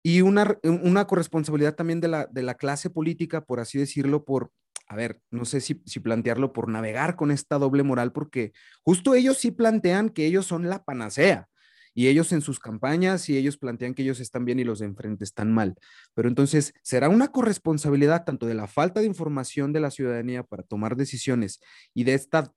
y 0.02 0.20
una, 0.20 0.58
una 0.64 1.06
corresponsabilidad 1.06 1.74
también 1.74 2.00
de 2.00 2.08
la, 2.08 2.26
de 2.26 2.42
la 2.42 2.54
clase 2.54 2.90
política, 2.90 3.44
por 3.44 3.60
así 3.60 3.78
decirlo, 3.78 4.24
por, 4.24 4.50
a 4.88 4.96
ver, 4.96 5.20
no 5.30 5.44
sé 5.44 5.60
si, 5.60 5.82
si 5.86 6.00
plantearlo 6.00 6.52
por 6.52 6.68
navegar 6.68 7.16
con 7.16 7.30
esta 7.30 7.58
doble 7.58 7.82
moral, 7.82 8.12
porque 8.12 8.52
justo 8.82 9.14
ellos 9.14 9.38
sí 9.38 9.50
plantean 9.50 10.10
que 10.10 10.26
ellos 10.26 10.46
son 10.46 10.68
la 10.68 10.84
panacea. 10.84 11.48
Y 11.94 12.08
ellos 12.08 12.32
en 12.32 12.40
sus 12.40 12.58
campañas, 12.58 13.28
y 13.28 13.36
ellos 13.36 13.58
plantean 13.58 13.92
que 13.92 14.02
ellos 14.02 14.18
están 14.18 14.46
bien 14.46 14.58
y 14.58 14.64
los 14.64 14.78
de 14.78 14.86
enfrente 14.86 15.24
están 15.24 15.52
mal. 15.52 15.74
Pero 16.14 16.28
entonces, 16.28 16.72
¿será 16.82 17.10
una 17.10 17.28
corresponsabilidad 17.28 18.24
tanto 18.24 18.46
de 18.46 18.54
la 18.54 18.66
falta 18.66 19.00
de 19.00 19.06
información 19.06 19.74
de 19.74 19.80
la 19.80 19.90
ciudadanía 19.90 20.42
para 20.42 20.62
tomar 20.62 20.96
decisiones 20.96 21.60
y 21.92 22.04
de 22.04 22.14
esta, 22.14 22.50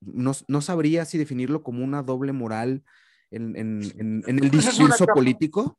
no, 0.00 0.32
no 0.48 0.60
sabría 0.62 1.04
si 1.04 1.18
definirlo 1.18 1.62
como 1.62 1.84
una 1.84 2.02
doble 2.02 2.32
moral 2.32 2.82
en, 3.30 3.54
en, 3.54 3.82
en, 3.98 4.24
en 4.26 4.44
el 4.44 4.50
pues 4.50 4.64
discurso 4.64 5.06
político? 5.06 5.78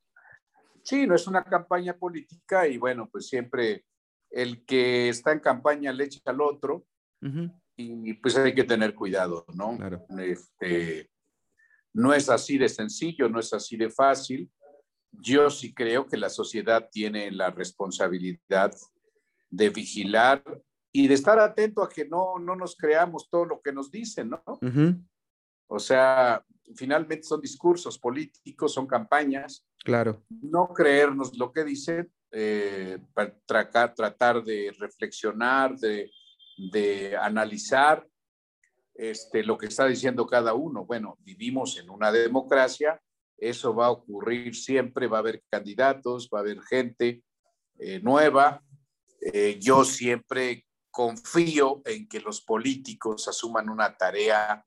Sí, 0.84 1.08
no 1.08 1.16
es 1.16 1.28
una 1.28 1.44
campaña 1.44 1.98
política 1.98 2.68
y 2.68 2.78
bueno, 2.78 3.10
pues 3.12 3.28
siempre 3.28 3.86
el 4.32 4.66
que 4.66 5.10
está 5.10 5.32
en 5.32 5.40
campaña 5.40 5.92
le 5.92 6.06
echa 6.06 6.20
al 6.26 6.42
otro 6.42 6.86
y 7.76 8.14
pues 8.16 8.38
hay 8.38 8.54
que 8.54 8.64
tener 8.64 8.96
cuidado, 8.96 9.46
¿no? 9.54 9.78
Este, 10.20 11.10
no 11.94 12.14
es 12.14 12.30
así 12.30 12.58
de 12.58 12.70
sencillo, 12.70 13.30
no 13.30 13.40
es 13.40 13.54
así 13.54 13.78
de 13.78 13.90
fácil. 13.90 14.50
Yo 15.12 15.50
sí 15.50 15.74
creo 15.74 16.08
que 16.08 16.18
la 16.18 16.30
sociedad 16.30 16.88
tiene 16.92 17.32
la 17.32 17.52
responsabilidad 17.52 18.74
de 19.50 19.70
vigilar 19.70 20.44
y 20.94 21.08
de 21.08 21.14
estar 21.14 21.40
atento 21.40 21.84
a 21.84 21.90
que 21.90 22.06
no, 22.06 22.40
no 22.40 22.56
nos 22.56 22.76
creamos 22.76 23.30
todo 23.30 23.46
lo 23.46 23.62
que 23.62 23.74
nos 23.74 23.92
dicen, 23.92 24.30
¿no? 24.30 24.44
O 25.68 25.80
sea, 25.80 26.46
finalmente 26.76 27.24
son 27.24 27.42
discursos 27.42 27.98
políticos, 27.98 28.74
son 28.74 28.88
campañas. 28.88 29.66
Claro. 29.84 30.24
No 30.30 30.74
creernos 30.74 31.38
lo 31.38 31.52
que 31.52 31.64
dicen, 31.64 32.12
eh, 32.34 32.98
para 33.14 33.38
tratar, 33.46 34.42
de 34.42 34.74
reflexionar, 34.80 35.76
de, 35.78 36.10
analizar 37.20 38.08
este, 38.96 39.44
lo 39.44 39.58
que 39.58 39.66
está 39.66 39.86
diciendo 39.86 40.26
cada 40.26 40.54
uno. 40.54 40.86
Bueno, 40.86 41.18
vivimos 41.20 41.78
en 41.78 41.90
una 41.90 42.10
democracia, 42.10 43.02
eso 43.38 43.76
va 43.76 43.88
a 43.88 43.92
ocurrir 43.92 44.56
siempre, 44.56 45.08
va 45.08 45.18
a 45.18 45.20
haber 45.20 45.44
candidatos, 45.50 46.30
va 46.34 46.40
a 46.40 46.42
haber 46.42 46.62
gente 46.62 47.22
eh, 47.80 48.00
nueva. 48.00 48.64
Eh, 49.20 49.60
yo 49.60 49.84
siempre 49.84 50.66
confío 50.90 51.82
en 51.84 52.08
que 52.08 52.22
los 52.22 52.40
políticos 52.42 53.28
asuman 53.28 53.68
una 53.68 53.98
tarea 53.98 54.64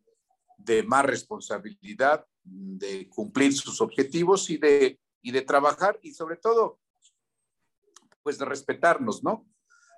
de 0.59 0.83
más 0.83 1.07
responsabilidad, 1.07 2.27
de 2.43 3.09
cumplir 3.09 3.55
sus 3.55 3.81
objetivos 3.81 4.51
y 4.51 4.59
de 4.59 5.43
trabajar 5.47 5.99
y 6.03 6.13
sobre 6.13 6.37
todo, 6.37 6.79
pues 8.25 8.39
de 8.39 8.47
respetarnos, 8.47 9.23
¿no? 9.23 9.47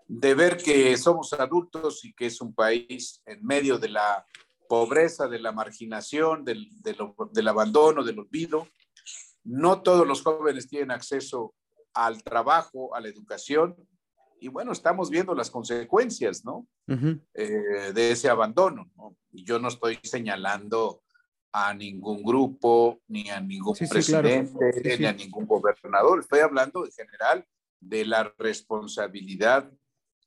De 0.07 0.35
ver 0.35 0.59
que 0.59 0.95
somos 0.99 1.33
adultos 1.33 2.05
y 2.05 2.13
que 2.13 2.27
es 2.27 2.43
un 2.43 2.55
país 2.55 3.23
en 3.25 3.43
medio 3.45 3.79
de 3.79 3.89
la 3.89 4.27
pobreza, 4.69 5.29
de 5.29 5.39
la 5.39 5.53
marginación, 5.53 6.45
del, 6.45 6.69
del 6.83 7.49
abandono, 7.49 8.05
del 8.05 8.19
olvido. 8.19 8.69
No 9.45 9.81
todos 9.81 10.07
los 10.07 10.23
jóvenes 10.23 10.69
tienen 10.69 10.91
acceso 10.91 11.55
al 11.95 12.23
trabajo, 12.23 12.95
a 12.95 13.01
la 13.01 13.09
educación, 13.09 13.75
y 14.41 14.49
bueno, 14.49 14.73
estamos 14.73 15.11
viendo 15.11 15.35
las 15.35 15.51
consecuencias, 15.51 16.45
¿no? 16.45 16.67
Eh, 17.35 17.93
de 17.95 18.11
ese 18.11 18.29
abandono, 18.29 18.91
¿no? 18.97 19.17
Yo 19.33 19.59
no 19.59 19.69
estoy 19.69 19.99
señalando 20.03 21.03
a 21.53 21.73
ningún 21.73 22.23
grupo, 22.23 23.01
ni 23.09 23.31
a 23.31 23.41
ningún 23.41 23.75
presidente, 23.89 24.99
ni 24.99 25.07
a 25.07 25.13
ningún 25.13 25.47
gobernador. 25.47 26.21
Estoy 26.21 26.41
hablando 26.41 26.85
en 26.85 26.93
general 26.93 27.47
de 27.89 28.05
la 28.05 28.35
responsabilidad 28.39 29.71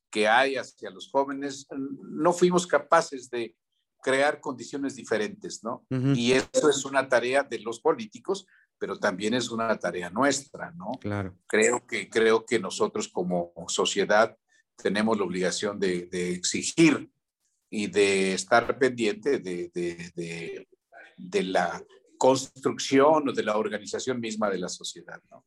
que 0.10 0.28
hay 0.28 0.56
hacia 0.56 0.90
los 0.90 1.10
jóvenes. 1.10 1.68
No 1.72 2.34
fuimos 2.34 2.66
capaces 2.66 3.30
de 3.30 3.56
crear 4.02 4.40
condiciones 4.40 4.96
diferentes, 4.96 5.64
¿no? 5.64 5.86
Y 6.16 6.32
eso 6.32 6.70
es 6.70 6.86
una 6.86 7.08
tarea 7.08 7.44
de 7.44 7.60
los 7.60 7.80
políticos, 7.80 8.46
pero 8.78 8.98
también 8.98 9.34
es 9.34 9.50
una 9.50 9.78
tarea 9.78 10.10
nuestra, 10.10 10.72
¿no? 10.72 10.92
Claro. 11.02 11.38
Creo 11.48 11.86
que, 11.86 12.10
creo 12.10 12.46
que 12.46 12.60
nosotros 12.60 13.10
como 13.10 13.54
sociedad 13.68 14.36
tenemos 14.82 15.18
la 15.18 15.26
obligación 15.26 15.80
de, 15.80 16.08
exigir 16.12 17.12
y 17.70 17.88
de 17.88 18.34
estar 18.34 18.80
pendiente 18.80 19.40
de, 19.40 19.70
de, 19.74 20.68
de, 21.18 21.44
la 21.44 21.84
construcción 22.18 23.30
o 23.30 23.34
de 23.34 23.44
la 23.44 23.58
organización 23.58 24.20
misma 24.20 24.50
de 24.50 24.60
la 24.60 24.70
sociedad, 24.70 25.22
¿no? 25.30 25.46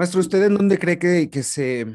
Maestro, 0.00 0.20
¿usted 0.20 0.42
en 0.44 0.54
dónde 0.54 0.78
cree 0.78 0.98
que, 0.98 1.28
que 1.28 1.42
se 1.42 1.86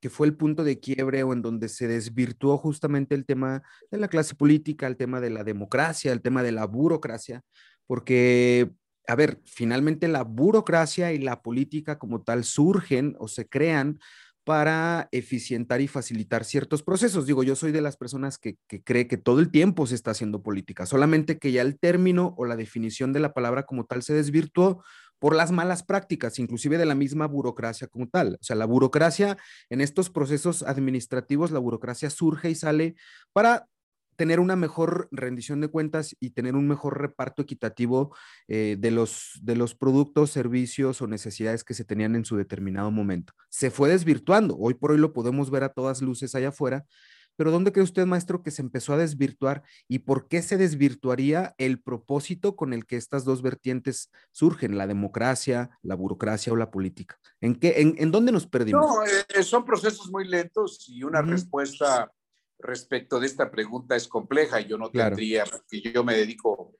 que 0.00 0.08
fue 0.08 0.26
el 0.26 0.34
punto 0.34 0.64
de 0.64 0.80
quiebre 0.80 1.22
o 1.24 1.34
en 1.34 1.42
donde 1.42 1.68
se 1.68 1.86
desvirtuó 1.86 2.56
justamente 2.56 3.14
el 3.14 3.26
tema 3.26 3.62
de 3.90 3.98
la 3.98 4.08
clase 4.08 4.34
política, 4.34 4.86
el 4.86 4.96
tema 4.96 5.20
de 5.20 5.28
la 5.28 5.44
democracia, 5.44 6.10
el 6.10 6.22
tema 6.22 6.42
de 6.42 6.52
la 6.52 6.64
burocracia, 6.64 7.42
porque 7.86 8.70
a 9.06 9.14
ver, 9.14 9.42
finalmente 9.44 10.08
la 10.08 10.24
burocracia 10.24 11.12
y 11.12 11.18
la 11.18 11.42
política 11.42 11.98
como 11.98 12.22
tal 12.22 12.44
surgen 12.44 13.14
o 13.18 13.28
se 13.28 13.46
crean 13.46 13.98
para 14.44 15.08
eficientar 15.10 15.80
y 15.80 15.88
facilitar 15.88 16.44
ciertos 16.44 16.82
procesos. 16.82 17.26
Digo, 17.26 17.42
yo 17.42 17.56
soy 17.56 17.72
de 17.72 17.80
las 17.80 17.96
personas 17.96 18.38
que, 18.38 18.58
cree 18.84 19.08
que 19.08 19.16
todo 19.16 19.40
el 19.40 19.50
tiempo 19.50 19.86
se 19.86 19.94
está 19.94 20.10
haciendo 20.10 20.42
política, 20.42 20.84
solamente 20.84 21.38
que 21.38 21.50
ya 21.50 21.62
el 21.62 21.78
término 21.78 22.34
o 22.36 22.44
la 22.44 22.56
definición 22.56 23.12
de 23.12 23.20
la 23.20 23.32
palabra 23.32 23.64
como 23.64 23.86
tal 23.86 24.02
se 24.02 24.12
desvirtuó 24.12 24.84
por 25.18 25.34
las 25.34 25.52
malas 25.52 25.82
prácticas, 25.82 26.38
inclusive 26.38 26.78
de 26.78 26.86
la 26.86 26.94
misma 26.94 27.26
burocracia 27.26 27.86
como 27.88 28.08
tal. 28.08 28.38
O 28.40 28.44
sea, 28.44 28.56
la 28.56 28.66
burocracia 28.66 29.36
en 29.70 29.80
estos 29.80 30.10
procesos 30.10 30.62
administrativos, 30.62 31.50
la 31.50 31.58
burocracia 31.58 32.10
surge 32.10 32.50
y 32.50 32.54
sale 32.54 32.96
para 33.32 33.68
tener 34.16 34.40
una 34.40 34.56
mejor 34.56 35.08
rendición 35.10 35.60
de 35.60 35.68
cuentas 35.68 36.16
y 36.20 36.30
tener 36.30 36.54
un 36.54 36.68
mejor 36.68 37.00
reparto 37.00 37.42
equitativo 37.42 38.14
eh, 38.48 38.76
de, 38.78 38.90
los, 38.90 39.40
de 39.42 39.56
los 39.56 39.74
productos, 39.74 40.30
servicios 40.30 41.02
o 41.02 41.06
necesidades 41.06 41.64
que 41.64 41.74
se 41.74 41.84
tenían 41.84 42.14
en 42.14 42.24
su 42.24 42.36
determinado 42.36 42.90
momento. 42.90 43.32
Se 43.48 43.70
fue 43.70 43.88
desvirtuando, 43.88 44.56
hoy 44.58 44.74
por 44.74 44.92
hoy 44.92 44.98
lo 44.98 45.12
podemos 45.12 45.50
ver 45.50 45.64
a 45.64 45.70
todas 45.70 46.02
luces 46.02 46.34
allá 46.34 46.48
afuera, 46.48 46.86
pero 47.36 47.50
¿dónde 47.50 47.72
cree 47.72 47.84
usted, 47.84 48.06
maestro, 48.06 48.42
que 48.42 48.50
se 48.50 48.62
empezó 48.62 48.92
a 48.92 48.98
desvirtuar 48.98 49.62
y 49.88 50.00
por 50.00 50.28
qué 50.28 50.42
se 50.42 50.56
desvirtuaría 50.56 51.54
el 51.58 51.80
propósito 51.80 52.56
con 52.56 52.72
el 52.72 52.86
que 52.86 52.96
estas 52.96 53.24
dos 53.24 53.42
vertientes 53.42 54.10
surgen, 54.32 54.78
la 54.78 54.86
democracia, 54.86 55.78
la 55.82 55.94
burocracia 55.94 56.52
o 56.52 56.56
la 56.56 56.70
política? 56.70 57.18
¿En, 57.40 57.54
qué, 57.56 57.74
en, 57.80 58.10
dónde 58.10 58.32
nos 58.32 58.46
perdimos? 58.46 58.86
No, 58.86 59.04
eh, 59.04 59.42
son 59.42 59.64
procesos 59.64 60.10
muy 60.10 60.26
lentos 60.26 60.86
y 60.88 61.02
una 61.02 61.22
respuesta 61.22 62.10
respecto 62.58 63.20
de 63.20 63.26
esta 63.26 63.50
pregunta 63.50 63.96
es 63.96 64.08
compleja 64.08 64.60
y 64.60 64.66
yo 64.66 64.78
no 64.78 64.90
tendría, 64.90 65.44
porque 65.44 65.80
yo 65.80 66.02
me 66.04 66.16
dedico 66.16 66.74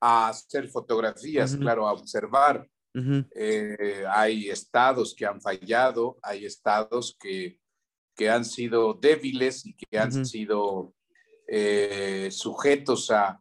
a 0.00 0.28
hacer 0.28 0.68
fotografías, 0.68 1.56
claro, 1.56 1.86
a 1.88 1.92
observar. 1.92 2.68
Eh, 3.34 4.04
hay 4.08 4.48
estados 4.48 5.14
que 5.14 5.26
han 5.26 5.40
fallado, 5.40 6.16
hay 6.22 6.46
estados 6.46 7.14
que, 7.20 7.58
que 8.16 8.30
han 8.30 8.44
sido 8.44 8.94
débiles 8.94 9.66
y 9.66 9.74
que 9.74 9.98
han 9.98 10.24
sido 10.24 10.94
eh, 11.46 12.28
sujetos 12.30 13.10
a, 13.10 13.40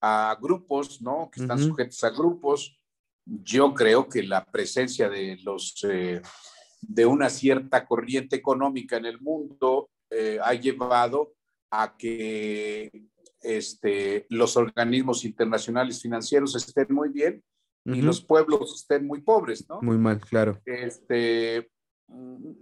a, 0.00 0.38
grupos, 0.40 1.02
¿no? 1.02 1.30
Que 1.30 1.42
están 1.42 1.58
sujetos 1.58 2.02
a 2.04 2.10
grupos. 2.10 2.78
Yo 3.24 3.74
creo 3.74 4.08
que 4.08 4.22
la 4.22 4.44
presencia 4.44 5.08
de 5.08 5.38
los... 5.42 5.84
Eh, 5.84 6.22
de 6.88 7.06
una 7.06 7.30
cierta 7.30 7.86
corriente 7.86 8.36
económica 8.36 8.96
en 8.96 9.06
el 9.06 9.20
mundo 9.20 9.90
eh, 10.10 10.38
ha 10.42 10.54
llevado 10.54 11.34
a 11.70 11.96
que 11.96 12.90
este, 13.40 14.26
los 14.28 14.56
organismos 14.56 15.24
internacionales 15.24 16.00
financieros 16.00 16.54
estén 16.56 16.86
muy 16.90 17.08
bien 17.10 17.42
y 17.86 18.00
los 18.00 18.24
pueblos 18.24 18.74
estén 18.80 19.06
muy 19.06 19.20
pobres, 19.20 19.68
¿no? 19.68 19.82
Muy 19.82 19.98
mal, 19.98 20.18
claro. 20.18 20.58
Este, 20.64 21.70
mm, 22.06 22.52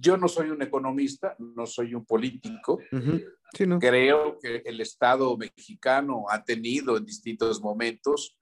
yo 0.00 0.16
no 0.16 0.28
soy 0.28 0.50
un 0.50 0.62
economista, 0.62 1.36
no 1.38 1.66
soy 1.66 1.94
un 1.94 2.04
político. 2.04 2.78
Creo 3.80 4.38
que 4.38 4.62
el 4.64 4.80
Estado 4.80 5.36
mexicano 5.36 6.24
ha 6.28 6.42
tenido 6.42 6.96
en 6.96 7.04
distintos 7.04 7.60
momentos 7.60 8.38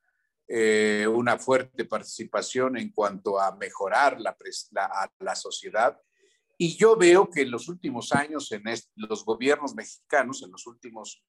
eh, 0.46 1.06
una 1.10 1.38
fuerte 1.38 1.84
participación 1.84 2.78
en 2.78 2.90
cuanto 2.90 3.40
a 3.40 3.56
mejorar 3.56 4.20
la, 4.20 4.36
la, 4.70 5.12
la 5.18 5.34
sociedad 5.34 5.98
y 6.60 6.76
yo 6.76 6.96
veo 6.96 7.30
que 7.30 7.42
en 7.42 7.52
los 7.52 7.68
últimos 7.68 8.12
años, 8.12 8.50
en 8.50 8.64
los 8.96 9.24
gobiernos 9.24 9.76
mexicanos, 9.76 10.42
en 10.42 10.50
los 10.50 10.66
últimos 10.66 11.24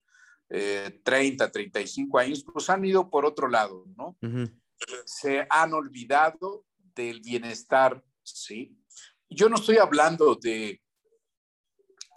30, 0.48 1.46
eh, 1.46 1.50
35 1.50 2.18
años, 2.18 2.44
pues 2.44 2.68
han 2.72 2.84
ido 2.84 3.12
por 3.12 3.26
otro 3.26 3.48
lado, 3.48 3.86
¿no? 3.96 4.18
Se 5.06 5.46
han 5.52 5.74
olvidado 5.74 6.66
del 6.96 7.22
bienestar, 7.22 8.04
¿sí? 8.24 8.76
Yo 9.30 9.50
no 9.50 9.56
estoy 9.56 9.78
hablando 9.78 10.36
de, 10.36 10.82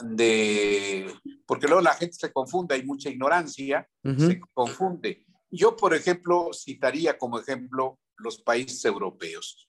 de, 0.00 1.12
porque 1.46 1.66
luego 1.66 1.82
la 1.82 1.94
gente 1.94 2.16
se 2.18 2.32
confunde, 2.32 2.74
hay 2.74 2.84
mucha 2.84 3.10
ignorancia, 3.10 3.88
se 4.02 4.40
confunde. 4.52 5.26
Yo, 5.50 5.76
por 5.76 5.94
ejemplo, 5.94 6.50
citaría 6.52 7.18
como 7.18 7.38
ejemplo 7.38 7.98
los 8.16 8.38
países 8.40 8.84
europeos. 8.84 9.68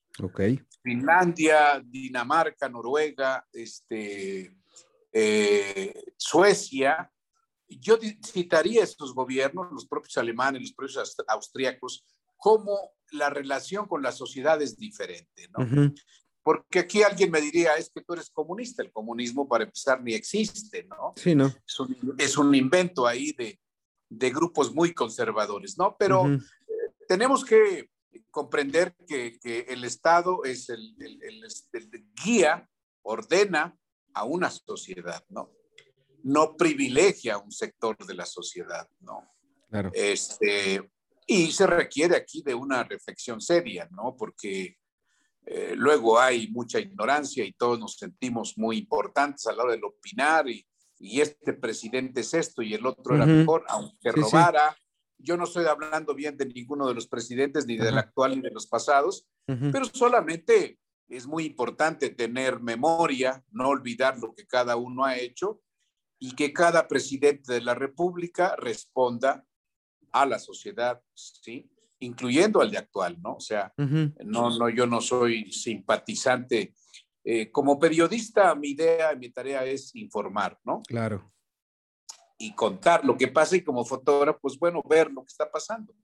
Finlandia, 0.82 1.82
Dinamarca, 1.84 2.70
Noruega, 2.70 3.46
este, 3.52 4.56
eh, 5.12 6.04
Suecia. 6.18 7.12
Yo 7.68 7.98
citaría 8.26 8.84
estos 8.84 9.14
gobiernos, 9.14 9.72
los 9.72 9.88
propios 9.88 10.18
alemanes, 10.18 10.62
los 10.62 10.74
propios 10.74 11.16
austríacos, 11.28 12.06
como 12.38 12.92
la 13.12 13.30
relación 13.30 13.88
con 13.88 14.02
la 14.02 14.12
sociedad 14.12 14.62
es 14.62 14.78
diferente, 14.78 15.50
¿no? 15.58 15.92
Porque 16.44 16.80
aquí 16.80 17.02
alguien 17.04 17.32
me 17.32 17.40
diría, 17.40 17.76
es 17.76 17.90
que 17.90 18.02
tú 18.02 18.14
eres 18.14 18.30
comunista, 18.30 18.84
el 18.84 18.92
comunismo 18.92 19.48
para 19.48 19.64
empezar 19.64 20.04
ni 20.04 20.14
existe, 20.14 20.84
¿no? 20.84 21.14
Sí, 21.16 21.34
¿no? 21.34 21.54
Es 22.18 22.38
un, 22.38 22.54
invento 22.54 23.08
ahí 23.08 23.32
de, 23.32 23.58
de, 24.10 24.30
grupos 24.30 24.74
muy 24.74 24.94
conservadores, 24.94 25.78
¿no? 25.78 25.96
Pero 25.98 26.28
eh, 26.28 26.40
tenemos 27.08 27.46
que 27.46 27.90
comprender 28.30 28.96
que, 29.08 29.40
el 29.70 29.86
Estado 29.86 30.44
es 30.44 30.70
el, 30.70 30.96
guía, 32.24 32.70
ordena 33.04 33.78
a 34.14 34.26
una 34.26 34.50
sociedad, 34.50 35.24
¿no? 35.30 35.52
No 36.24 36.56
privilegia 36.58 37.36
a 37.36 37.38
un 37.38 37.52
sector 37.52 37.98
de 38.06 38.14
la 38.14 38.26
sociedad, 38.26 38.90
¿no? 39.00 39.32
Claro. 39.70 39.92
Este, 39.94 40.92
y 41.26 41.52
se 41.52 41.68
requiere 41.68 42.16
aquí 42.16 42.42
de 42.42 42.54
una 42.54 42.84
reflexión 42.84 43.40
seria, 43.40 43.88
¿no? 43.92 44.16
Porque 44.18 44.78
eh, 45.46 45.74
luego 45.76 46.20
hay 46.20 46.48
mucha 46.50 46.80
ignorancia 46.80 47.44
y 47.44 47.54
todos 47.54 47.80
nos 47.80 47.98
sentimos 47.98 48.58
muy 48.58 48.78
importantes 48.78 49.46
a 49.48 49.54
la 49.54 49.64
hora 49.64 49.76
de 49.76 49.84
opinar 49.84 50.50
y, 50.50 50.66
este 51.00 51.52
presidente 51.52 52.22
es 52.22 52.34
esto 52.34 52.62
y 52.62 52.74
el 52.74 52.86
otro 52.86 53.14
era 53.14 53.26
mejor, 53.26 53.66
aunque 53.68 54.10
robara, 54.14 54.74
yo 55.18 55.36
no 55.36 55.44
estoy 55.44 55.66
hablando 55.66 56.16
bien 56.16 56.38
de 56.38 56.46
ninguno 56.46 56.88
de 56.88 56.94
los 56.94 57.08
presidentes, 57.08 57.66
ni 57.66 57.76
del 57.76 57.98
actual 57.98 58.38
ni 58.38 58.42
de 58.42 58.52
los 58.52 58.68
pasados, 58.68 59.28
pero 59.46 59.84
solamente 59.84 60.80
es 61.10 61.28
muy 61.28 61.44
importante 61.44 62.10
tener 62.10 62.62
memoria, 62.62 63.44
no 63.52 63.68
olvidar 63.68 64.18
lo 64.18 64.34
que 64.34 64.48
cada 64.48 64.78
uno 64.78 65.04
ha 65.04 65.18
hecho 65.18 65.62
y 66.20 66.36
que 66.36 66.54
cada 66.54 66.88
presidente 66.88 67.52
de 67.52 67.62
la 67.62 67.76
República 67.76 68.56
responda 68.56 69.46
a 70.14 70.26
la 70.26 70.40
sociedad, 70.40 71.02
¿sí? 71.14 71.70
Incluyendo 72.04 72.62
al 72.62 72.72
de 72.72 72.78
actual, 72.78 73.22
¿no? 73.22 73.36
O 73.36 73.40
sea, 73.40 73.74
no, 73.78 74.58
no, 74.58 74.70
yo 74.70 74.86
no 74.86 75.02
soy 75.02 75.52
simpatizante. 75.52 76.74
Eh, 77.26 77.52
como 77.52 77.80
periodista, 77.80 78.54
mi 78.56 78.70
idea, 78.70 79.16
mi 79.16 79.30
tarea 79.30 79.64
es 79.66 79.96
informar, 79.96 80.60
¿no? 80.64 80.82
Claro 80.88 81.34
y 82.44 82.54
contar 82.54 83.06
lo 83.06 83.18
que 83.18 83.28
pasa 83.30 83.56
y 83.56 83.62
como 83.62 83.86
fotógrafo, 83.86 84.40
pues 84.42 84.58
bueno, 84.60 84.82
ver 84.88 85.10
lo 85.12 85.22
que 85.22 85.30
está 85.30 85.50
pasando. 85.50 85.96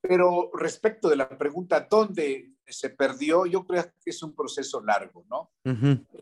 Pero 0.00 0.50
respecto 0.54 1.08
de 1.08 1.16
la 1.16 1.28
pregunta, 1.28 1.86
¿dónde 1.90 2.52
se 2.66 2.90
perdió, 2.90 3.46
yo 3.46 3.64
creo 3.66 3.84
que 4.02 4.10
es 4.10 4.22
un 4.22 4.34
proceso 4.34 4.80
largo, 4.80 5.24
¿no? 5.28 5.50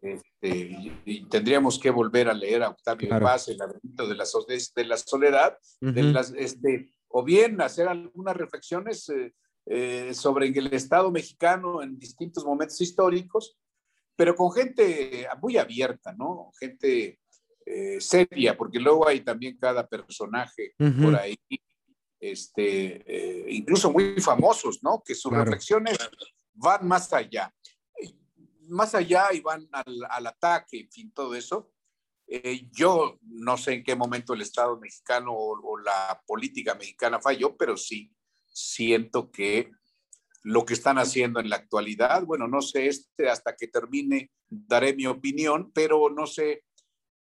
Este, 0.02 0.92
y, 1.04 1.26
tendríamos 1.26 1.78
que 1.78 1.90
volver 1.90 2.28
a 2.28 2.34
leer 2.34 2.62
a 2.62 2.70
Octavio 2.70 3.08
Paz, 3.20 3.48
El 3.48 3.58
laberinto 3.58 4.08
de 4.08 4.14
la, 4.14 4.24
de 4.76 4.84
la 4.84 4.96
soledad, 4.96 5.58
de 5.80 6.02
las, 6.02 6.32
este, 6.36 6.92
o 7.16 7.22
bien 7.22 7.60
hacer 7.60 7.86
algunas 7.86 8.36
reflexiones 8.36 9.08
eh, 9.08 9.32
eh, 9.66 10.12
sobre 10.12 10.48
el 10.48 10.74
Estado 10.74 11.12
mexicano 11.12 11.80
en 11.80 11.96
distintos 11.96 12.44
momentos 12.44 12.80
históricos, 12.80 13.56
pero 14.16 14.34
con 14.34 14.50
gente 14.50 15.28
muy 15.40 15.56
abierta, 15.56 16.12
¿no? 16.12 16.50
Gente 16.58 17.20
eh, 17.64 18.00
seria, 18.00 18.56
porque 18.56 18.80
luego 18.80 19.06
hay 19.06 19.20
también 19.20 19.56
cada 19.58 19.86
personaje 19.86 20.74
por 20.76 21.14
ahí, 21.14 21.38
este, 22.18 23.46
incluso 23.48 23.92
muy 23.92 24.20
famosos, 24.20 24.82
¿no? 24.82 25.00
Que 25.04 25.14
sus 25.14 25.32
reflexiones 25.32 25.96
van 26.52 26.86
más 26.86 27.12
allá. 27.12 27.54
Más 28.68 28.92
allá 28.92 29.28
y 29.32 29.40
van 29.40 29.68
al, 29.70 30.26
ataque, 30.26 30.80
en 30.80 30.90
fin, 30.90 31.12
todo 31.12 31.36
eso. 31.36 31.70
Eh, 32.36 32.66
yo 32.72 33.20
no 33.22 33.56
sé 33.56 33.74
en 33.74 33.84
qué 33.84 33.94
momento 33.94 34.34
el 34.34 34.40
Estado 34.40 34.76
mexicano 34.80 35.32
o, 35.32 35.78
la 35.78 36.20
política 36.26 36.74
mexicana 36.74 37.20
falló, 37.20 37.56
pero 37.56 37.76
sí 37.76 38.12
siento 38.52 39.30
que 39.30 39.70
lo 40.42 40.64
que 40.64 40.74
están 40.74 40.98
haciendo 40.98 41.38
en 41.38 41.48
la 41.48 41.56
actualidad, 41.56 42.24
bueno, 42.24 42.48
no 42.48 42.60
sé 42.60 42.88
este 42.88 43.30
hasta 43.30 43.54
que 43.54 43.68
termine 43.68 44.32
daré 44.48 44.96
mi 44.96 45.06
opinión, 45.06 45.70
pero 45.72 46.10
no 46.10 46.26
sé 46.26 46.64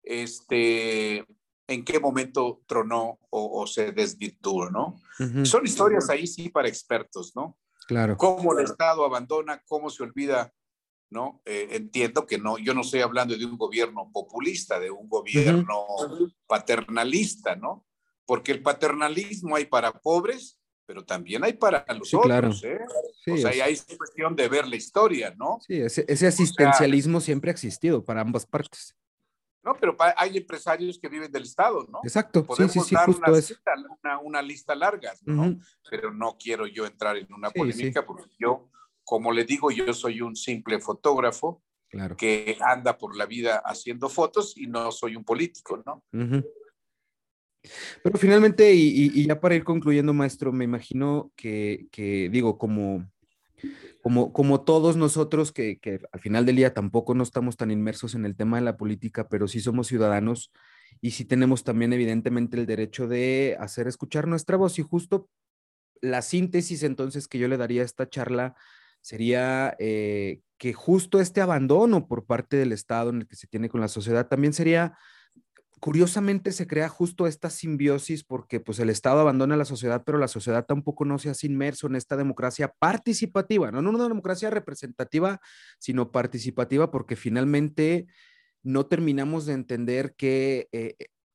este 0.03 1.27
en 1.69 1.85
qué 1.85 2.01
momento 2.01 2.63
tronó 2.67 3.19
o, 3.29 3.67
se 3.67 3.93
desvirtuó, 3.93 4.71
¿no? 4.71 4.99
Son 5.45 5.67
historias 5.67 6.09
ahí 6.09 6.27
sí 6.27 6.49
para 6.49 6.69
expertos, 6.69 7.33
¿no? 7.37 7.59
Claro. 7.87 8.17
Cómo 8.17 8.59
el 8.59 8.65
Estado 8.65 9.05
abandona, 9.05 9.63
cómo 9.67 9.91
se 9.91 10.03
olvida, 10.03 10.53
¿no? 11.13 11.43
Eh, 11.45 11.69
entiendo 11.73 12.27
que 12.27 12.39
no, 12.39 12.59
yo 12.59 12.75
no 12.75 12.81
estoy 12.81 13.01
hablando 13.01 13.37
de 13.37 13.45
un 13.45 13.57
gobierno 13.57 14.11
populista, 14.13 14.81
de 14.81 14.91
un 14.91 15.09
gobierno 15.09 15.85
paternalista, 16.47 17.55
¿no? 17.55 17.87
Porque 18.27 18.53
el 18.53 18.63
paternalismo 18.63 19.57
hay 19.57 19.67
para 19.67 19.93
pobres, 19.93 20.59
pero 20.87 21.05
también 21.05 21.45
hay 21.45 21.53
para 21.53 21.85
los 21.95 22.13
otros, 22.15 22.65
¿eh? 22.65 22.81
o 23.31 23.37
sea, 23.37 23.65
hay 23.65 23.79
cuestión 23.97 24.35
de 24.35 24.49
ver 24.49 24.67
la 24.67 24.77
historia, 24.77 25.35
¿no? 25.37 25.59
Sí, 25.67 25.81
ese, 25.81 26.27
asistencialismo 26.27 27.21
siempre 27.21 27.51
ha 27.51 27.53
existido 27.53 28.05
para 28.05 28.23
ambas 28.23 28.47
partes. 28.47 28.97
No, 29.63 29.77
pero 29.77 29.97
hay 30.17 30.37
empresarios 30.39 30.99
que 30.99 31.09
viven 31.09 31.31
del 31.31 31.45
Estado, 31.45 31.87
¿no? 31.89 32.01
Exacto, 32.03 32.45
Podemos 32.45 32.73
sí, 32.73 32.81
sí, 32.81 32.87
sí, 32.89 32.95
dar 32.97 33.07
justo 33.07 33.31
una, 34.03 34.19
una, 34.19 34.43
lista 34.43 34.75
larga, 34.75 35.13
¿no? 35.25 35.57
Pero 35.89 36.13
no 36.13 36.37
quiero 36.37 36.67
yo 36.67 36.85
entrar 36.85 37.17
en 37.17 37.33
una 37.33 37.49
polémica 37.51 38.05
porque 38.05 38.29
yo, 38.41 38.69
como 39.05 39.33
le 39.33 39.45
digo, 39.45 39.71
yo 39.71 39.93
soy 39.93 40.21
un 40.21 40.37
simple 40.37 40.81
fotógrafo 40.81 41.63
claro. 41.89 42.17
que 42.17 42.57
anda 42.61 42.99
por 42.99 43.17
la 43.17 43.27
vida 43.27 43.63
haciendo 43.65 44.09
fotos 44.09 44.57
y 44.57 44.67
no 44.67 44.93
soy 44.93 45.17
un 45.17 45.25
político, 45.25 45.83
¿no? 45.85 46.03
Pero 48.03 48.19
finalmente, 48.19 48.75
y, 48.75 49.11
y, 49.15 49.27
ya 49.27 49.41
para 49.41 49.55
ir 49.55 49.65
concluyendo, 49.65 50.13
maestro, 50.13 50.53
me 50.53 50.65
imagino 50.65 51.33
que, 51.37 51.87
que 51.93 52.29
digo, 52.31 52.59
como 52.59 53.07
como, 54.03 54.33
como 54.33 54.63
todos 54.63 54.97
nosotros 54.97 55.53
que, 55.53 55.79
que, 55.79 56.01
al 56.11 56.21
final 56.21 56.45
del 56.45 56.57
día 56.57 56.75
tampoco 56.75 57.15
no 57.15 57.23
estamos 57.23 57.57
tan 57.57 57.71
inmersos 57.71 58.15
en 58.15 58.27
el 58.27 58.37
tema 58.37 58.59
de 58.59 58.65
la 58.65 58.77
política, 58.77 59.29
pero 59.29 59.47
sí 59.47 59.61
somos 59.61 59.87
ciudadanos 59.87 60.53
y 61.01 61.13
sí 61.13 61.25
tenemos 61.25 61.65
también 61.65 61.93
evidentemente 61.93 62.57
el 62.57 62.67
derecho 62.67 63.07
de 63.07 63.57
hacer 63.61 63.87
escuchar 63.87 64.27
nuestra 64.27 64.57
voz 64.57 64.79
y 64.79 64.83
justo 64.83 65.29
la 66.01 66.21
síntesis 66.21 66.83
entonces 66.83 67.29
que 67.29 67.39
yo 67.39 67.47
le 67.47 67.57
daría 67.57 67.83
a 67.83 67.85
esta 67.85 68.09
charla 68.09 68.57
sería 69.03 69.77
eh, 69.79 70.41
que 70.57 70.73
justo 70.73 71.21
este 71.21 71.43
abandono 71.43 72.09
por 72.09 72.25
parte 72.25 72.57
del 72.57 72.73
Estado 72.73 73.11
en 73.11 73.17
el 73.17 73.27
que 73.27 73.37
se 73.37 73.47
tiene 73.47 73.69
con 73.69 73.83
la 73.83 73.89
sociedad. 73.89 74.29
También 74.29 74.55
sería 74.55 74.97
curiosamente 75.83 76.53
se 76.53 76.69
crea 76.69 76.89
justo 76.89 77.27
esta 77.27 77.51
simbiosis 77.51 78.23
porque 78.23 78.61
pues 78.61 78.79
el 78.79 78.89
Estado 78.89 79.19
abandona 79.19 79.57
la 79.57 79.65
sociedad, 79.65 80.05
pero 80.07 80.17
la 80.17 80.29
sociedad 80.29 80.65
tampoco 80.65 81.05
no 81.05 81.19
se 81.19 81.29
hace 81.29 81.49
inmerso 81.49 81.89
en 81.89 81.97
esta 81.97 82.17
democracia 82.17 82.73
participativa, 82.79 83.73
no, 83.73 83.81
una 83.81 84.07
democracia 84.07 84.49
representativa, 84.49 85.41
sino 85.81 86.13
participativa, 86.13 86.93
porque 86.93 87.17
finalmente 87.17 88.07
no 88.63 88.87
terminamos 88.87 89.45
de 89.45 89.55
entender 89.55 90.15
que 90.17 90.69
eh, 90.71 90.95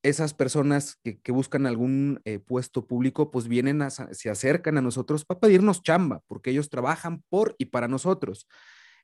esas 0.09 0.33
personas 0.33 0.99
que, 1.03 1.31
buscan 1.31 1.65
algún 1.65 2.21
eh, 2.25 2.39
puesto 2.39 2.87
público, 2.87 3.31
pues 3.31 3.47
vienen, 3.47 3.81
a, 3.81 3.89
se 3.89 4.29
acercan 4.29 4.77
a 4.77 4.81
nosotros 4.81 5.25
para 5.25 5.39
pedirnos 5.39 5.83
chamba, 5.83 6.21
porque 6.27 6.51
ellos 6.51 6.69
trabajan 6.69 7.23
por 7.29 7.55
y 7.57 7.65
para 7.65 7.87
nosotros. 7.87 8.47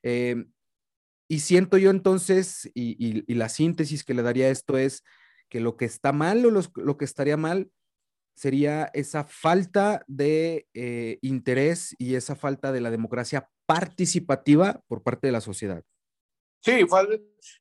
Em, 0.02 0.50
y 1.28 1.40
siento 1.40 1.78
yo 1.78 1.90
entonces, 1.90 2.70
y, 2.74 3.32
la 3.34 3.48
síntesis 3.48 4.04
que 4.04 4.14
le 4.14 4.22
daría 4.22 4.46
a 4.46 4.50
esto 4.50 4.76
es, 4.76 5.02
que 5.48 5.60
lo 5.60 5.76
que 5.76 5.84
está 5.84 6.12
mal 6.12 6.44
o 6.44 6.50
lo 6.50 6.96
que 6.96 7.04
estaría 7.04 7.36
mal 7.36 7.70
sería 8.34 8.90
esa 8.94 9.24
falta 9.24 10.04
de 10.06 10.66
eh, 10.74 11.18
interés 11.22 11.94
y 11.98 12.16
esa 12.16 12.34
falta 12.34 12.72
de 12.72 12.80
la 12.80 12.90
democracia 12.90 13.48
participativa 13.66 14.82
por 14.88 15.02
parte 15.02 15.28
de 15.28 15.32
la 15.32 15.40
sociedad. 15.40 15.82
Sí, 16.60 16.80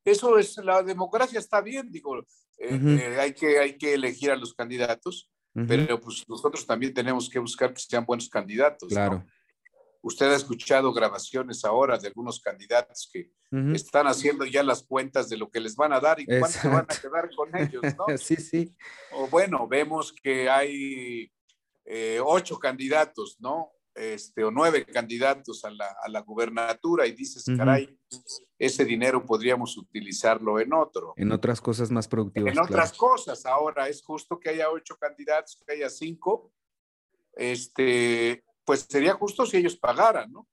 eso 0.05 0.37
es, 0.37 0.57
la 0.57 0.81
democracia 0.81 1.37
está 1.37 1.61
bien, 1.61 1.91
digo, 1.91 2.25
eh, 2.57 2.79
eh, 2.81 3.17
hay, 3.19 3.33
que, 3.33 3.59
hay 3.59 3.77
que 3.77 3.93
elegir 3.93 4.31
a 4.31 4.35
los 4.35 4.53
candidatos, 4.53 5.29
pero 5.53 5.99
pues 5.99 6.23
nosotros 6.27 6.65
también 6.65 6.93
tenemos 6.93 7.29
que 7.29 7.39
buscar 7.39 7.73
que 7.73 7.81
sean 7.81 8.05
buenos 8.05 8.27
candidatos. 8.29 8.89
Claro. 8.89 9.23
Usted 10.01 10.25
ha 10.31 10.35
escuchado 10.35 10.91
grabaciones 10.91 11.63
ahora 11.63 11.97
de 11.97 12.07
algunos 12.07 12.41
candidatos 12.41 13.09
que 13.11 13.31
están 13.73 14.07
haciendo 14.07 14.45
ya 14.45 14.63
las 14.63 14.83
cuentas 14.83 15.29
de 15.29 15.37
lo 15.37 15.49
que 15.49 15.59
les 15.59 15.75
van 15.75 15.93
a 15.93 15.99
dar 15.99 16.19
y 16.19 16.25
cuánto 16.25 16.69
van 16.69 16.87
a 16.89 17.01
quedar 17.01 17.29
con 17.35 17.55
ellos, 17.55 17.83
¿no? 17.97 18.05
sí, 18.17 18.35
sí. 18.35 18.75
O 19.11 19.27
bueno, 19.27 19.67
vemos 19.67 20.11
que 20.11 20.49
hay 20.49 21.31
eh, 21.85 22.19
ocho 22.23 22.57
candidatos, 22.57 23.37
¿no? 23.39 23.71
Este, 23.95 24.43
o 24.43 24.49
nueve 24.49 24.85
candidatos 24.85 25.63
a 25.65 25.69
la, 25.69 25.95
a 26.03 26.09
la 26.09 26.21
gubernatura 26.21 27.05
y 27.05 27.11
dices, 27.11 27.45
caray, 27.55 27.95
ese 28.57 28.85
dinero 28.85 29.23
podríamos 29.23 29.77
utilizarlo 29.77 30.59
en 30.59 30.73
otro. 30.73 31.13
En 31.15 31.31
otras 31.31 31.61
cosas 31.61 31.91
más 31.91 32.07
productivas. 32.07 32.53
En 32.53 32.59
otras 32.59 32.93
cosas. 32.93 33.45
Ahora 33.45 33.87
es 33.87 34.01
justo 34.01 34.39
que 34.39 34.49
haya 34.49 34.71
ocho 34.71 34.97
candidatos, 34.97 35.61
que 35.63 35.73
haya 35.73 35.89
cinco. 35.89 36.51
Este, 37.33 38.43
pues 38.65 38.87
sería 38.89 39.13
justo 39.13 39.45
si 39.45 39.57
ellos 39.57 39.75
pagaran, 39.75 40.31
¿no? 40.31 40.47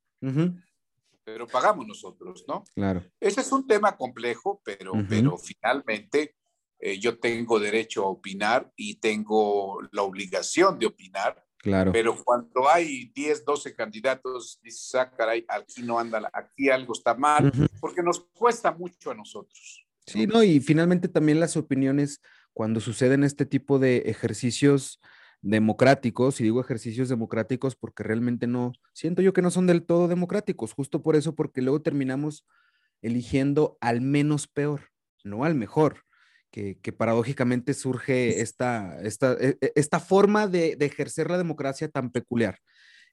Pero 1.24 1.46
pagamos 1.46 1.86
nosotros, 1.86 2.44
¿no? 2.46 2.64
Claro. 2.74 3.04
Ese 3.20 3.40
es 3.40 3.52
un 3.52 3.66
tema 3.66 3.96
complejo, 3.96 4.60
pero, 4.64 4.92
pero 5.08 5.38
finalmente 5.38 6.36
eh, 6.78 6.98
yo 6.98 7.18
tengo 7.18 7.58
derecho 7.58 8.04
a 8.04 8.08
opinar 8.08 8.70
y 8.76 8.96
tengo 8.96 9.80
la 9.92 10.02
obligación 10.02 10.78
de 10.78 10.86
opinar. 10.86 11.42
Claro. 11.62 11.92
Pero 11.92 12.16
cuando 12.24 12.68
hay 12.68 13.12
10, 13.14 13.44
12 13.44 13.74
candidatos, 13.74 14.58
dices, 14.62 14.94
ah, 14.94 15.10
caray, 15.10 15.44
aquí 15.46 15.82
no 15.82 15.98
anda, 15.98 16.30
aquí 16.32 16.70
algo 16.70 16.94
está 16.94 17.14
mal, 17.14 17.52
porque 17.80 18.02
nos 18.02 18.20
cuesta 18.32 18.72
mucho 18.72 19.10
a 19.10 19.14
nosotros. 19.14 19.86
Sí, 20.06 20.26
no, 20.26 20.42
y 20.42 20.60
finalmente 20.60 21.08
también 21.08 21.38
las 21.38 21.56
opiniones, 21.56 22.22
cuando 22.54 22.80
suceden 22.80 23.24
este 23.24 23.44
tipo 23.44 23.78
de 23.78 23.98
ejercicios, 24.06 25.00
democráticos, 25.42 26.40
y 26.40 26.44
digo 26.44 26.60
ejercicios 26.60 27.08
democráticos 27.08 27.74
porque 27.74 28.02
realmente 28.02 28.46
no, 28.46 28.72
siento 28.92 29.22
yo 29.22 29.32
que 29.32 29.42
no 29.42 29.50
son 29.50 29.66
del 29.66 29.84
todo 29.84 30.08
democráticos, 30.08 30.72
justo 30.72 31.02
por 31.02 31.16
eso, 31.16 31.34
porque 31.34 31.62
luego 31.62 31.82
terminamos 31.82 32.46
eligiendo 33.02 33.78
al 33.80 34.00
menos 34.00 34.46
peor, 34.46 34.90
no 35.24 35.44
al 35.44 35.54
mejor, 35.54 36.04
que, 36.50 36.92
paradójicamente 36.92 37.74
surge 37.74 38.40
esta, 38.40 39.00
esta, 39.02 39.32
e, 39.34 39.56
e, 39.60 39.72
esta 39.74 40.00
forma 40.00 40.46
de, 40.46 40.76
ejercer 40.80 41.30
la 41.30 41.38
democracia 41.38 41.88
tan 41.88 42.10
peculiar. 42.10 42.58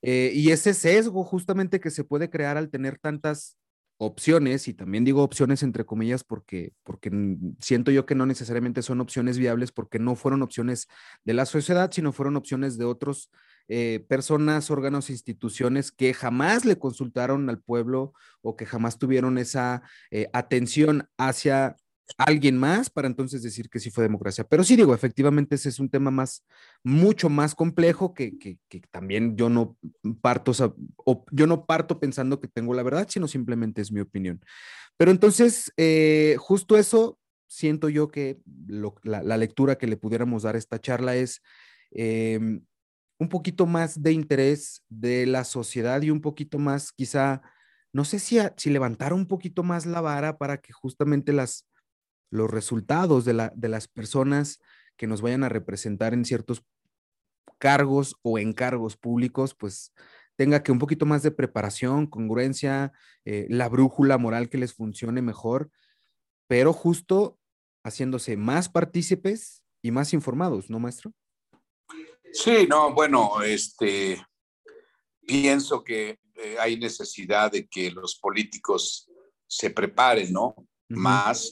Eh, 0.02 0.32
y 0.34 0.52
ese 0.52 0.74
sesgo 0.74 1.24
justamente 1.24 1.80
que 1.80 1.92
se 1.92 2.04
puede 2.04 2.30
crear 2.30 2.58
al 2.58 2.70
tener 2.70 3.00
tantas 3.00 3.58
opciones, 4.00 4.68
y 4.68 4.74
también 4.74 5.04
digo 5.04 5.24
opciones 5.24 5.64
entre 5.64 5.86
comillas 5.86 6.24
porque, 6.24 6.74
porque 6.84 7.12
siento 7.60 7.90
yo 7.90 8.06
que 8.06 8.14
no 8.14 8.28
necesariamente 8.28 8.84
son 8.84 9.02
opciones 9.02 9.40
viables 9.40 9.72
porque 9.72 9.98
no 9.98 10.16
fueron 10.16 10.44
opciones 10.44 10.88
de 11.24 11.34
la 11.34 11.46
sociedad, 11.48 11.92
sino 11.92 12.12
fueron 12.12 12.36
opciones 12.36 12.78
de 12.78 12.86
otros 12.86 13.32
eh, 13.70 14.06
personas, 14.08 14.70
órganos, 14.70 15.10
instituciones 15.10 15.92
que 15.92 16.14
jamás 16.14 16.64
le 16.64 16.78
consultaron 16.78 17.50
al 17.50 17.60
pueblo 17.60 18.14
o 18.42 18.56
que 18.56 18.68
jamás 18.68 19.00
tuvieron 19.00 19.38
esa 19.40 19.82
eh, 20.12 20.30
atención 20.32 21.10
hacia 21.18 21.76
alguien 22.18 22.58
más 22.58 22.90
para 22.90 23.08
entonces 23.08 23.44
decir 23.44 23.70
que 23.70 23.80
sí 23.80 23.92
fue 23.92 24.04
democracia. 24.04 24.46
Pero 24.46 24.64
sí 24.64 24.76
digo, 24.76 24.94
efectivamente 24.94 25.56
ese 25.56 25.70
es 25.70 25.80
un 25.80 25.90
tema 25.90 26.12
más, 26.12 26.46
mucho 26.84 27.30
más 27.30 27.56
complejo 27.56 28.14
que, 28.14 28.38
que, 28.38 28.58
también 28.92 29.36
yo 29.36 29.50
no 29.50 29.78
parto, 30.22 30.52
o, 30.98 31.26
yo 31.32 31.48
no 31.48 31.66
parto 31.66 32.00
pensando 32.00 32.40
que 32.40 32.48
tengo 32.48 32.74
la 32.74 32.84
verdad, 32.84 33.08
sino 33.10 33.28
simplemente 33.28 33.82
es 33.82 33.92
mi 33.92 34.00
opinión. 34.00 34.42
Pero 34.98 35.12
entonces, 35.12 35.72
eh, 35.78 36.36
justo 36.40 36.78
eso, 36.78 37.20
siento 37.48 37.90
yo 37.90 38.08
que 38.10 38.40
la, 39.04 39.38
lectura 39.38 39.78
que 39.78 39.88
le 39.88 39.98
pudiéramos 39.98 40.44
dar 40.44 40.56
a 40.56 40.60
esta 40.60 40.80
charla 40.80 41.16
es, 41.16 41.42
em, 41.92 42.62
un 43.20 43.30
poquito 43.30 43.66
más 43.66 44.02
de 44.02 44.12
interés 44.12 44.84
de 44.90 45.26
la 45.26 45.44
sociedad 45.44 46.02
y 46.02 46.12
un 46.12 46.22
poquito 46.22 46.60
más, 46.60 46.92
quizá, 46.92 47.42
no 47.94 48.06
sé 48.06 48.20
si, 48.20 48.40
si 48.58 48.70
levantar 48.70 49.14
un 49.14 49.28
poquito 49.28 49.64
más 49.64 49.86
la 49.86 50.02
vara 50.02 50.38
para 50.38 50.60
que 50.60 50.74
justamente 50.74 51.34
las, 51.34 51.66
los 52.30 52.50
resultados 52.50 53.26
de, 53.26 53.34
la, 53.34 53.52
de 53.56 53.70
las 53.70 53.88
personas 53.88 54.60
que 54.98 55.08
nos 55.08 55.22
vayan 55.22 55.44
a 55.44 55.50
representar 55.50 56.14
en 56.14 56.26
ciertos 56.26 56.64
cargos 57.58 58.16
o 58.22 58.40
encargos 58.40 58.98
públicos, 58.98 59.56
pues 59.56 59.94
tenga 60.36 60.62
que 60.64 60.72
un 60.72 60.80
poquito 60.80 61.06
más 61.06 61.24
de 61.24 61.32
preparación, 61.32 62.08
congruencia, 62.08 62.94
eh, 63.26 63.48
la 63.50 63.70
brújula 63.70 64.18
moral 64.18 64.50
que 64.50 64.58
les 64.58 64.74
funcione 64.74 65.22
mejor, 65.22 65.72
pero 66.48 66.74
justo 66.74 67.40
haciéndose 67.84 68.38
más 68.38 68.70
partícipes 68.70 69.64
y 69.82 69.92
más 69.92 70.14
informados, 70.14 70.70
¿no, 70.70 70.80
maestro? 70.80 71.14
Sí, 72.32 72.68
no, 72.70 72.94
bueno, 72.94 73.42
este, 73.42 74.24
pienso 75.26 75.84
que 75.84 76.20
eh, 76.36 76.58
hay 76.60 76.78
necesidad 76.78 77.52
de 77.52 77.68
que 77.68 77.90
los 77.90 78.18
políticos 78.20 79.10
se 79.48 79.72
preparen, 79.72 80.32
¿no? 80.32 80.56
Más. 80.90 81.52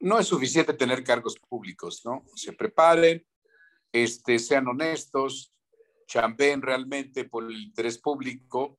No 0.00 0.18
es 0.18 0.26
suficiente 0.26 0.74
tener 0.74 1.02
cargos 1.02 1.36
públicos, 1.48 2.02
¿no? 2.04 2.24
Se 2.34 2.52
preparen, 2.52 3.24
este, 3.92 4.38
sean 4.38 4.68
honestos, 4.68 5.54
chambeen 6.06 6.62
realmente 6.62 7.24
por 7.24 7.44
el 7.44 7.60
interés 7.60 7.98
público, 7.98 8.78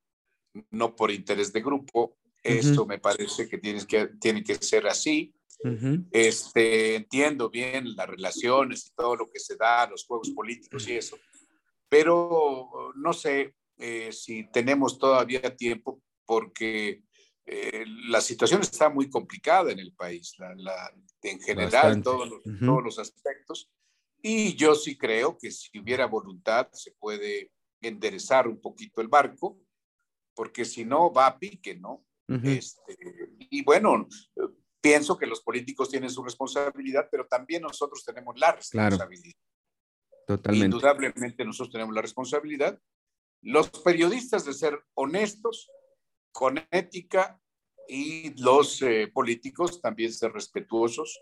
no 0.71 0.95
por 0.95 1.11
interés 1.11 1.51
de 1.53 1.61
grupo. 1.61 2.17
Esto 2.43 2.85
me 2.85 2.99
parece 2.99 3.49
que, 3.49 3.57
tienes 3.57 3.85
que 3.85 4.07
tiene 4.19 4.43
que 4.43 4.55
ser 4.55 4.87
así. 4.87 5.33
este, 6.11 6.95
entiendo 6.95 7.49
bien 7.49 7.95
las 7.95 8.07
relaciones 8.07 8.87
y 8.87 8.91
todo 8.95 9.15
lo 9.15 9.29
que 9.29 9.39
se 9.39 9.55
da, 9.55 9.89
los 9.89 10.05
juegos 10.05 10.29
políticos 10.29 10.87
y 10.87 10.93
eso, 10.97 11.17
pero 11.89 12.91
no 12.95 13.11
sé 13.11 13.55
eh, 13.79 14.11
si 14.11 14.43
tenemos 14.51 14.99
todavía 14.99 15.55
tiempo 15.55 15.99
porque 16.25 17.01
eh, 17.49 17.85
la 18.09 18.19
situación 18.19 18.61
está 18.61 18.89
muy 18.89 19.09
complicada 19.09 19.71
en 19.71 19.79
el 19.79 19.93
país, 19.93 20.35
la, 20.37 20.91
en 21.21 21.39
general, 21.39 22.03
todos 22.03 22.29
los, 22.29 22.43
todos 22.59 22.83
los 22.83 22.99
aspectos. 22.99 23.71
Y 24.21 24.53
yo 24.55 24.75
sí 24.75 24.97
creo 24.97 25.37
que 25.37 25.49
si 25.51 25.79
hubiera 25.79 26.07
voluntad 26.07 26.67
se 26.73 26.91
puede 26.99 27.53
enderezar 27.81 28.49
un 28.49 28.59
poquito 28.59 28.99
el 28.99 29.07
barco, 29.07 29.57
porque 30.35 30.65
si 30.65 30.83
no 30.83 31.13
va 31.13 31.27
a 31.27 31.39
pique, 31.39 31.75
¿no? 31.75 32.03
este, 32.43 32.97
y 33.37 33.63
bueno, 33.63 34.09
pienso 34.81 35.17
que 35.17 35.25
los 35.25 35.41
políticos 35.41 35.89
tienen 35.89 36.09
su 36.09 36.21
responsabilidad, 36.23 37.07
pero 37.09 37.27
también 37.27 37.61
nosotros 37.61 38.03
tenemos 38.03 38.37
la 38.37 38.51
responsabilidad. 38.51 39.39
Totalmente. 40.27 40.65
Indudablemente 40.65 41.45
nosotros 41.45 41.71
tenemos 41.71 41.95
la 41.95 42.01
responsabilidad. 42.01 42.77
Los 43.41 43.69
periodistas 43.69 44.43
de 44.43 44.53
ser 44.53 44.77
honestos, 44.95 45.69
con 46.37 46.59
ética, 46.69 47.41
y 47.87 48.39
los 48.39 48.83
eh, 48.83 49.09
políticos 49.11 49.81
también 49.81 50.13
ser 50.13 50.31
respetuosos 50.33 51.19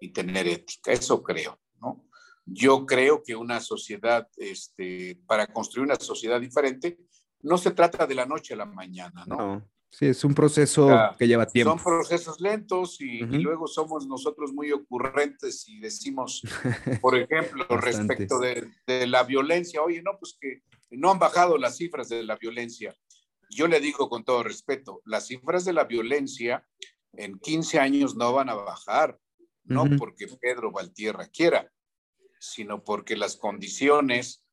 y 0.00 0.08
tener 0.10 0.48
ética. 0.48 0.90
Eso 0.90 1.22
creo, 1.22 1.60
¿no? 1.82 2.08
Yo 2.46 2.86
creo 2.86 3.22
que 3.22 3.36
una 3.36 3.60
sociedad, 3.60 4.26
este, 4.38 5.20
para 5.26 5.48
construir 5.48 5.84
una 5.84 5.96
sociedad 5.96 6.40
diferente, 6.40 6.98
no 7.42 7.58
se 7.58 7.72
trata 7.72 8.06
de 8.06 8.14
la 8.14 8.24
noche 8.24 8.54
a 8.54 8.56
la 8.56 8.64
mañana, 8.64 9.26
¿no? 9.26 9.62
sí, 9.90 10.06
es 10.06 10.24
un 10.24 10.34
proceso 10.34 10.88
que 11.18 11.28
lleva 11.28 11.44
tiempo. 11.44 11.72
Son 11.72 11.84
procesos 11.84 12.40
lentos 12.40 13.02
y, 13.02 13.18
luego 13.20 13.66
somos 13.66 14.06
nosotros 14.06 14.54
muy 14.54 14.72
ocurrentes 14.72 15.68
y 15.68 15.78
decimos, 15.78 16.40
por 17.02 17.18
ejemplo, 17.18 17.66
respecto 17.68 18.38
de, 18.38 18.70
de, 18.86 19.06
la 19.06 19.24
violencia, 19.24 19.82
oye, 19.82 20.00
no, 20.00 20.16
pues 20.18 20.38
que 20.40 20.62
no 20.88 21.10
han 21.10 21.18
bajado 21.18 21.58
las 21.58 21.76
cifras 21.76 22.08
de 22.08 22.22
la 22.22 22.36
violencia. 22.36 22.96
Yo 23.50 23.66
le 23.68 23.80
digo 23.80 24.08
con 24.08 24.24
todo 24.24 24.42
respeto, 24.42 25.00
las 25.04 25.26
cifras 25.26 25.64
de 25.64 25.72
la 25.72 25.84
violencia 25.84 26.66
en 27.12 27.38
15 27.38 27.78
años 27.78 28.16
no 28.16 28.32
van 28.32 28.48
a 28.48 28.54
bajar, 28.54 29.18
no 29.64 29.84
porque 29.98 30.26
Pedro 30.40 30.72
Valtierra 30.72 31.28
quiera, 31.28 31.70
sino 32.38 32.84
porque 32.84 33.16
las 33.16 33.36
condiciones 33.36 34.44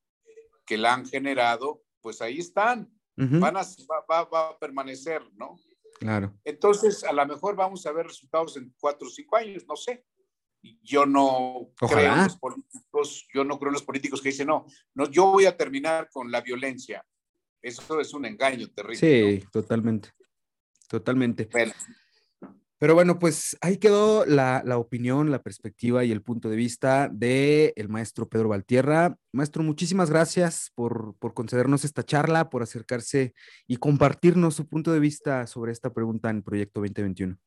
que 0.65 0.77
la 0.77 0.93
han 0.93 1.05
generado, 1.05 1.83
pues 2.01 2.21
ahí 2.21 2.39
están, 2.39 2.89
van 3.15 3.57
a, 3.57 3.61
va, 4.09 4.23
va, 4.23 4.49
a 4.49 4.57
permanecer, 4.57 5.21
¿no? 5.33 5.59
Claro. 5.99 6.33
Entonces, 6.43 7.03
a 7.03 7.11
lo 7.11 7.25
mejor 7.27 7.55
vamos 7.55 7.85
a 7.85 7.91
ver 7.91 8.07
resultados 8.07 8.57
en 8.57 8.73
cuatro 8.79 9.07
o 9.07 9.11
cinco 9.11 9.35
años, 9.35 9.65
no 9.67 9.75
sé. 9.75 10.05
Yo 10.81 11.05
no 11.05 11.71
creo 11.77 12.13
en 12.13 12.23
los 12.23 12.37
políticos, 12.37 13.27
yo 13.33 13.43
no 13.43 13.59
creo 13.59 13.69
en 13.69 13.73
los 13.73 13.83
políticos 13.83 14.21
que 14.21 14.29
dicen, 14.29 14.47
no, 14.47 14.65
no, 14.93 15.09
yo 15.09 15.25
voy 15.27 15.45
a 15.45 15.57
terminar 15.57 16.09
con 16.09 16.31
la 16.31 16.41
violencia. 16.41 17.05
Eso 17.61 17.99
es 17.99 18.13
un 18.13 18.25
engaño 18.25 18.67
terrible. 18.69 18.95
Sí, 18.97 19.45
totalmente. 19.51 20.09
Totalmente. 20.87 21.47
Pero 22.77 22.95
bueno, 22.95 23.19
pues 23.19 23.55
ahí 23.61 23.77
quedó 23.77 24.25
la, 24.25 24.63
opinión, 24.77 25.29
la 25.29 25.43
perspectiva 25.43 26.03
y 26.03 26.11
el 26.11 26.23
punto 26.23 26.49
de 26.49 26.55
vista 26.55 27.09
del 27.09 27.73
el 27.75 27.89
maestro 27.89 28.27
Pedro 28.27 28.49
Valtierra. 28.49 29.15
Maestro, 29.31 29.61
muchísimas 29.61 30.09
gracias 30.09 30.71
por, 30.73 31.15
por, 31.19 31.35
concedernos 31.35 31.85
esta 31.85 32.03
charla, 32.03 32.49
por 32.49 32.63
acercarse 32.63 33.33
y 33.67 33.77
compartirnos 33.77 34.55
su 34.55 34.67
punto 34.67 34.91
de 34.91 34.99
vista 34.99 35.45
sobre 35.45 35.71
esta 35.71 35.93
pregunta 35.93 36.31
en 36.31 36.41
Proyecto 36.41 36.79
2021. 36.79 37.37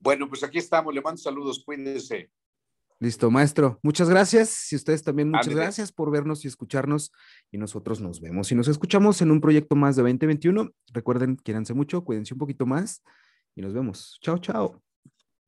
Bueno, 0.00 0.28
pues 0.28 0.42
aquí 0.42 0.58
estamos. 0.58 0.92
Le 0.92 1.00
mando 1.00 1.18
saludos. 1.18 1.62
Cuídense. 1.64 2.30
Listo, 2.98 3.30
maestro. 3.30 3.78
Muchas 3.82 4.08
gracias. 4.08 4.72
Y 4.72 4.76
ustedes 4.76 5.02
también, 5.02 5.30
muchas 5.30 5.54
gracias 5.54 5.92
por 5.92 6.10
vernos 6.10 6.44
y 6.44 6.48
escucharnos. 6.48 7.12
Y 7.50 7.58
nosotros 7.58 8.00
nos 8.00 8.20
vemos 8.20 8.50
y 8.52 8.54
nos 8.54 8.68
escuchamos 8.68 9.20
en 9.20 9.30
un 9.30 9.40
proyecto 9.40 9.76
más 9.76 9.96
de 9.96 10.02
2021. 10.02 10.70
Recuerden, 10.92 11.36
quiéranse 11.36 11.74
mucho, 11.74 12.04
cuídense 12.04 12.34
un 12.34 12.38
poquito 12.38 12.64
más 12.64 13.02
y 13.54 13.60
nos 13.60 13.74
vemos. 13.74 14.18
Chao, 14.22 14.38
chao. 14.38 14.82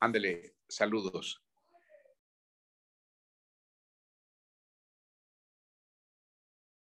Ándele, 0.00 0.54
saludos. 0.68 1.42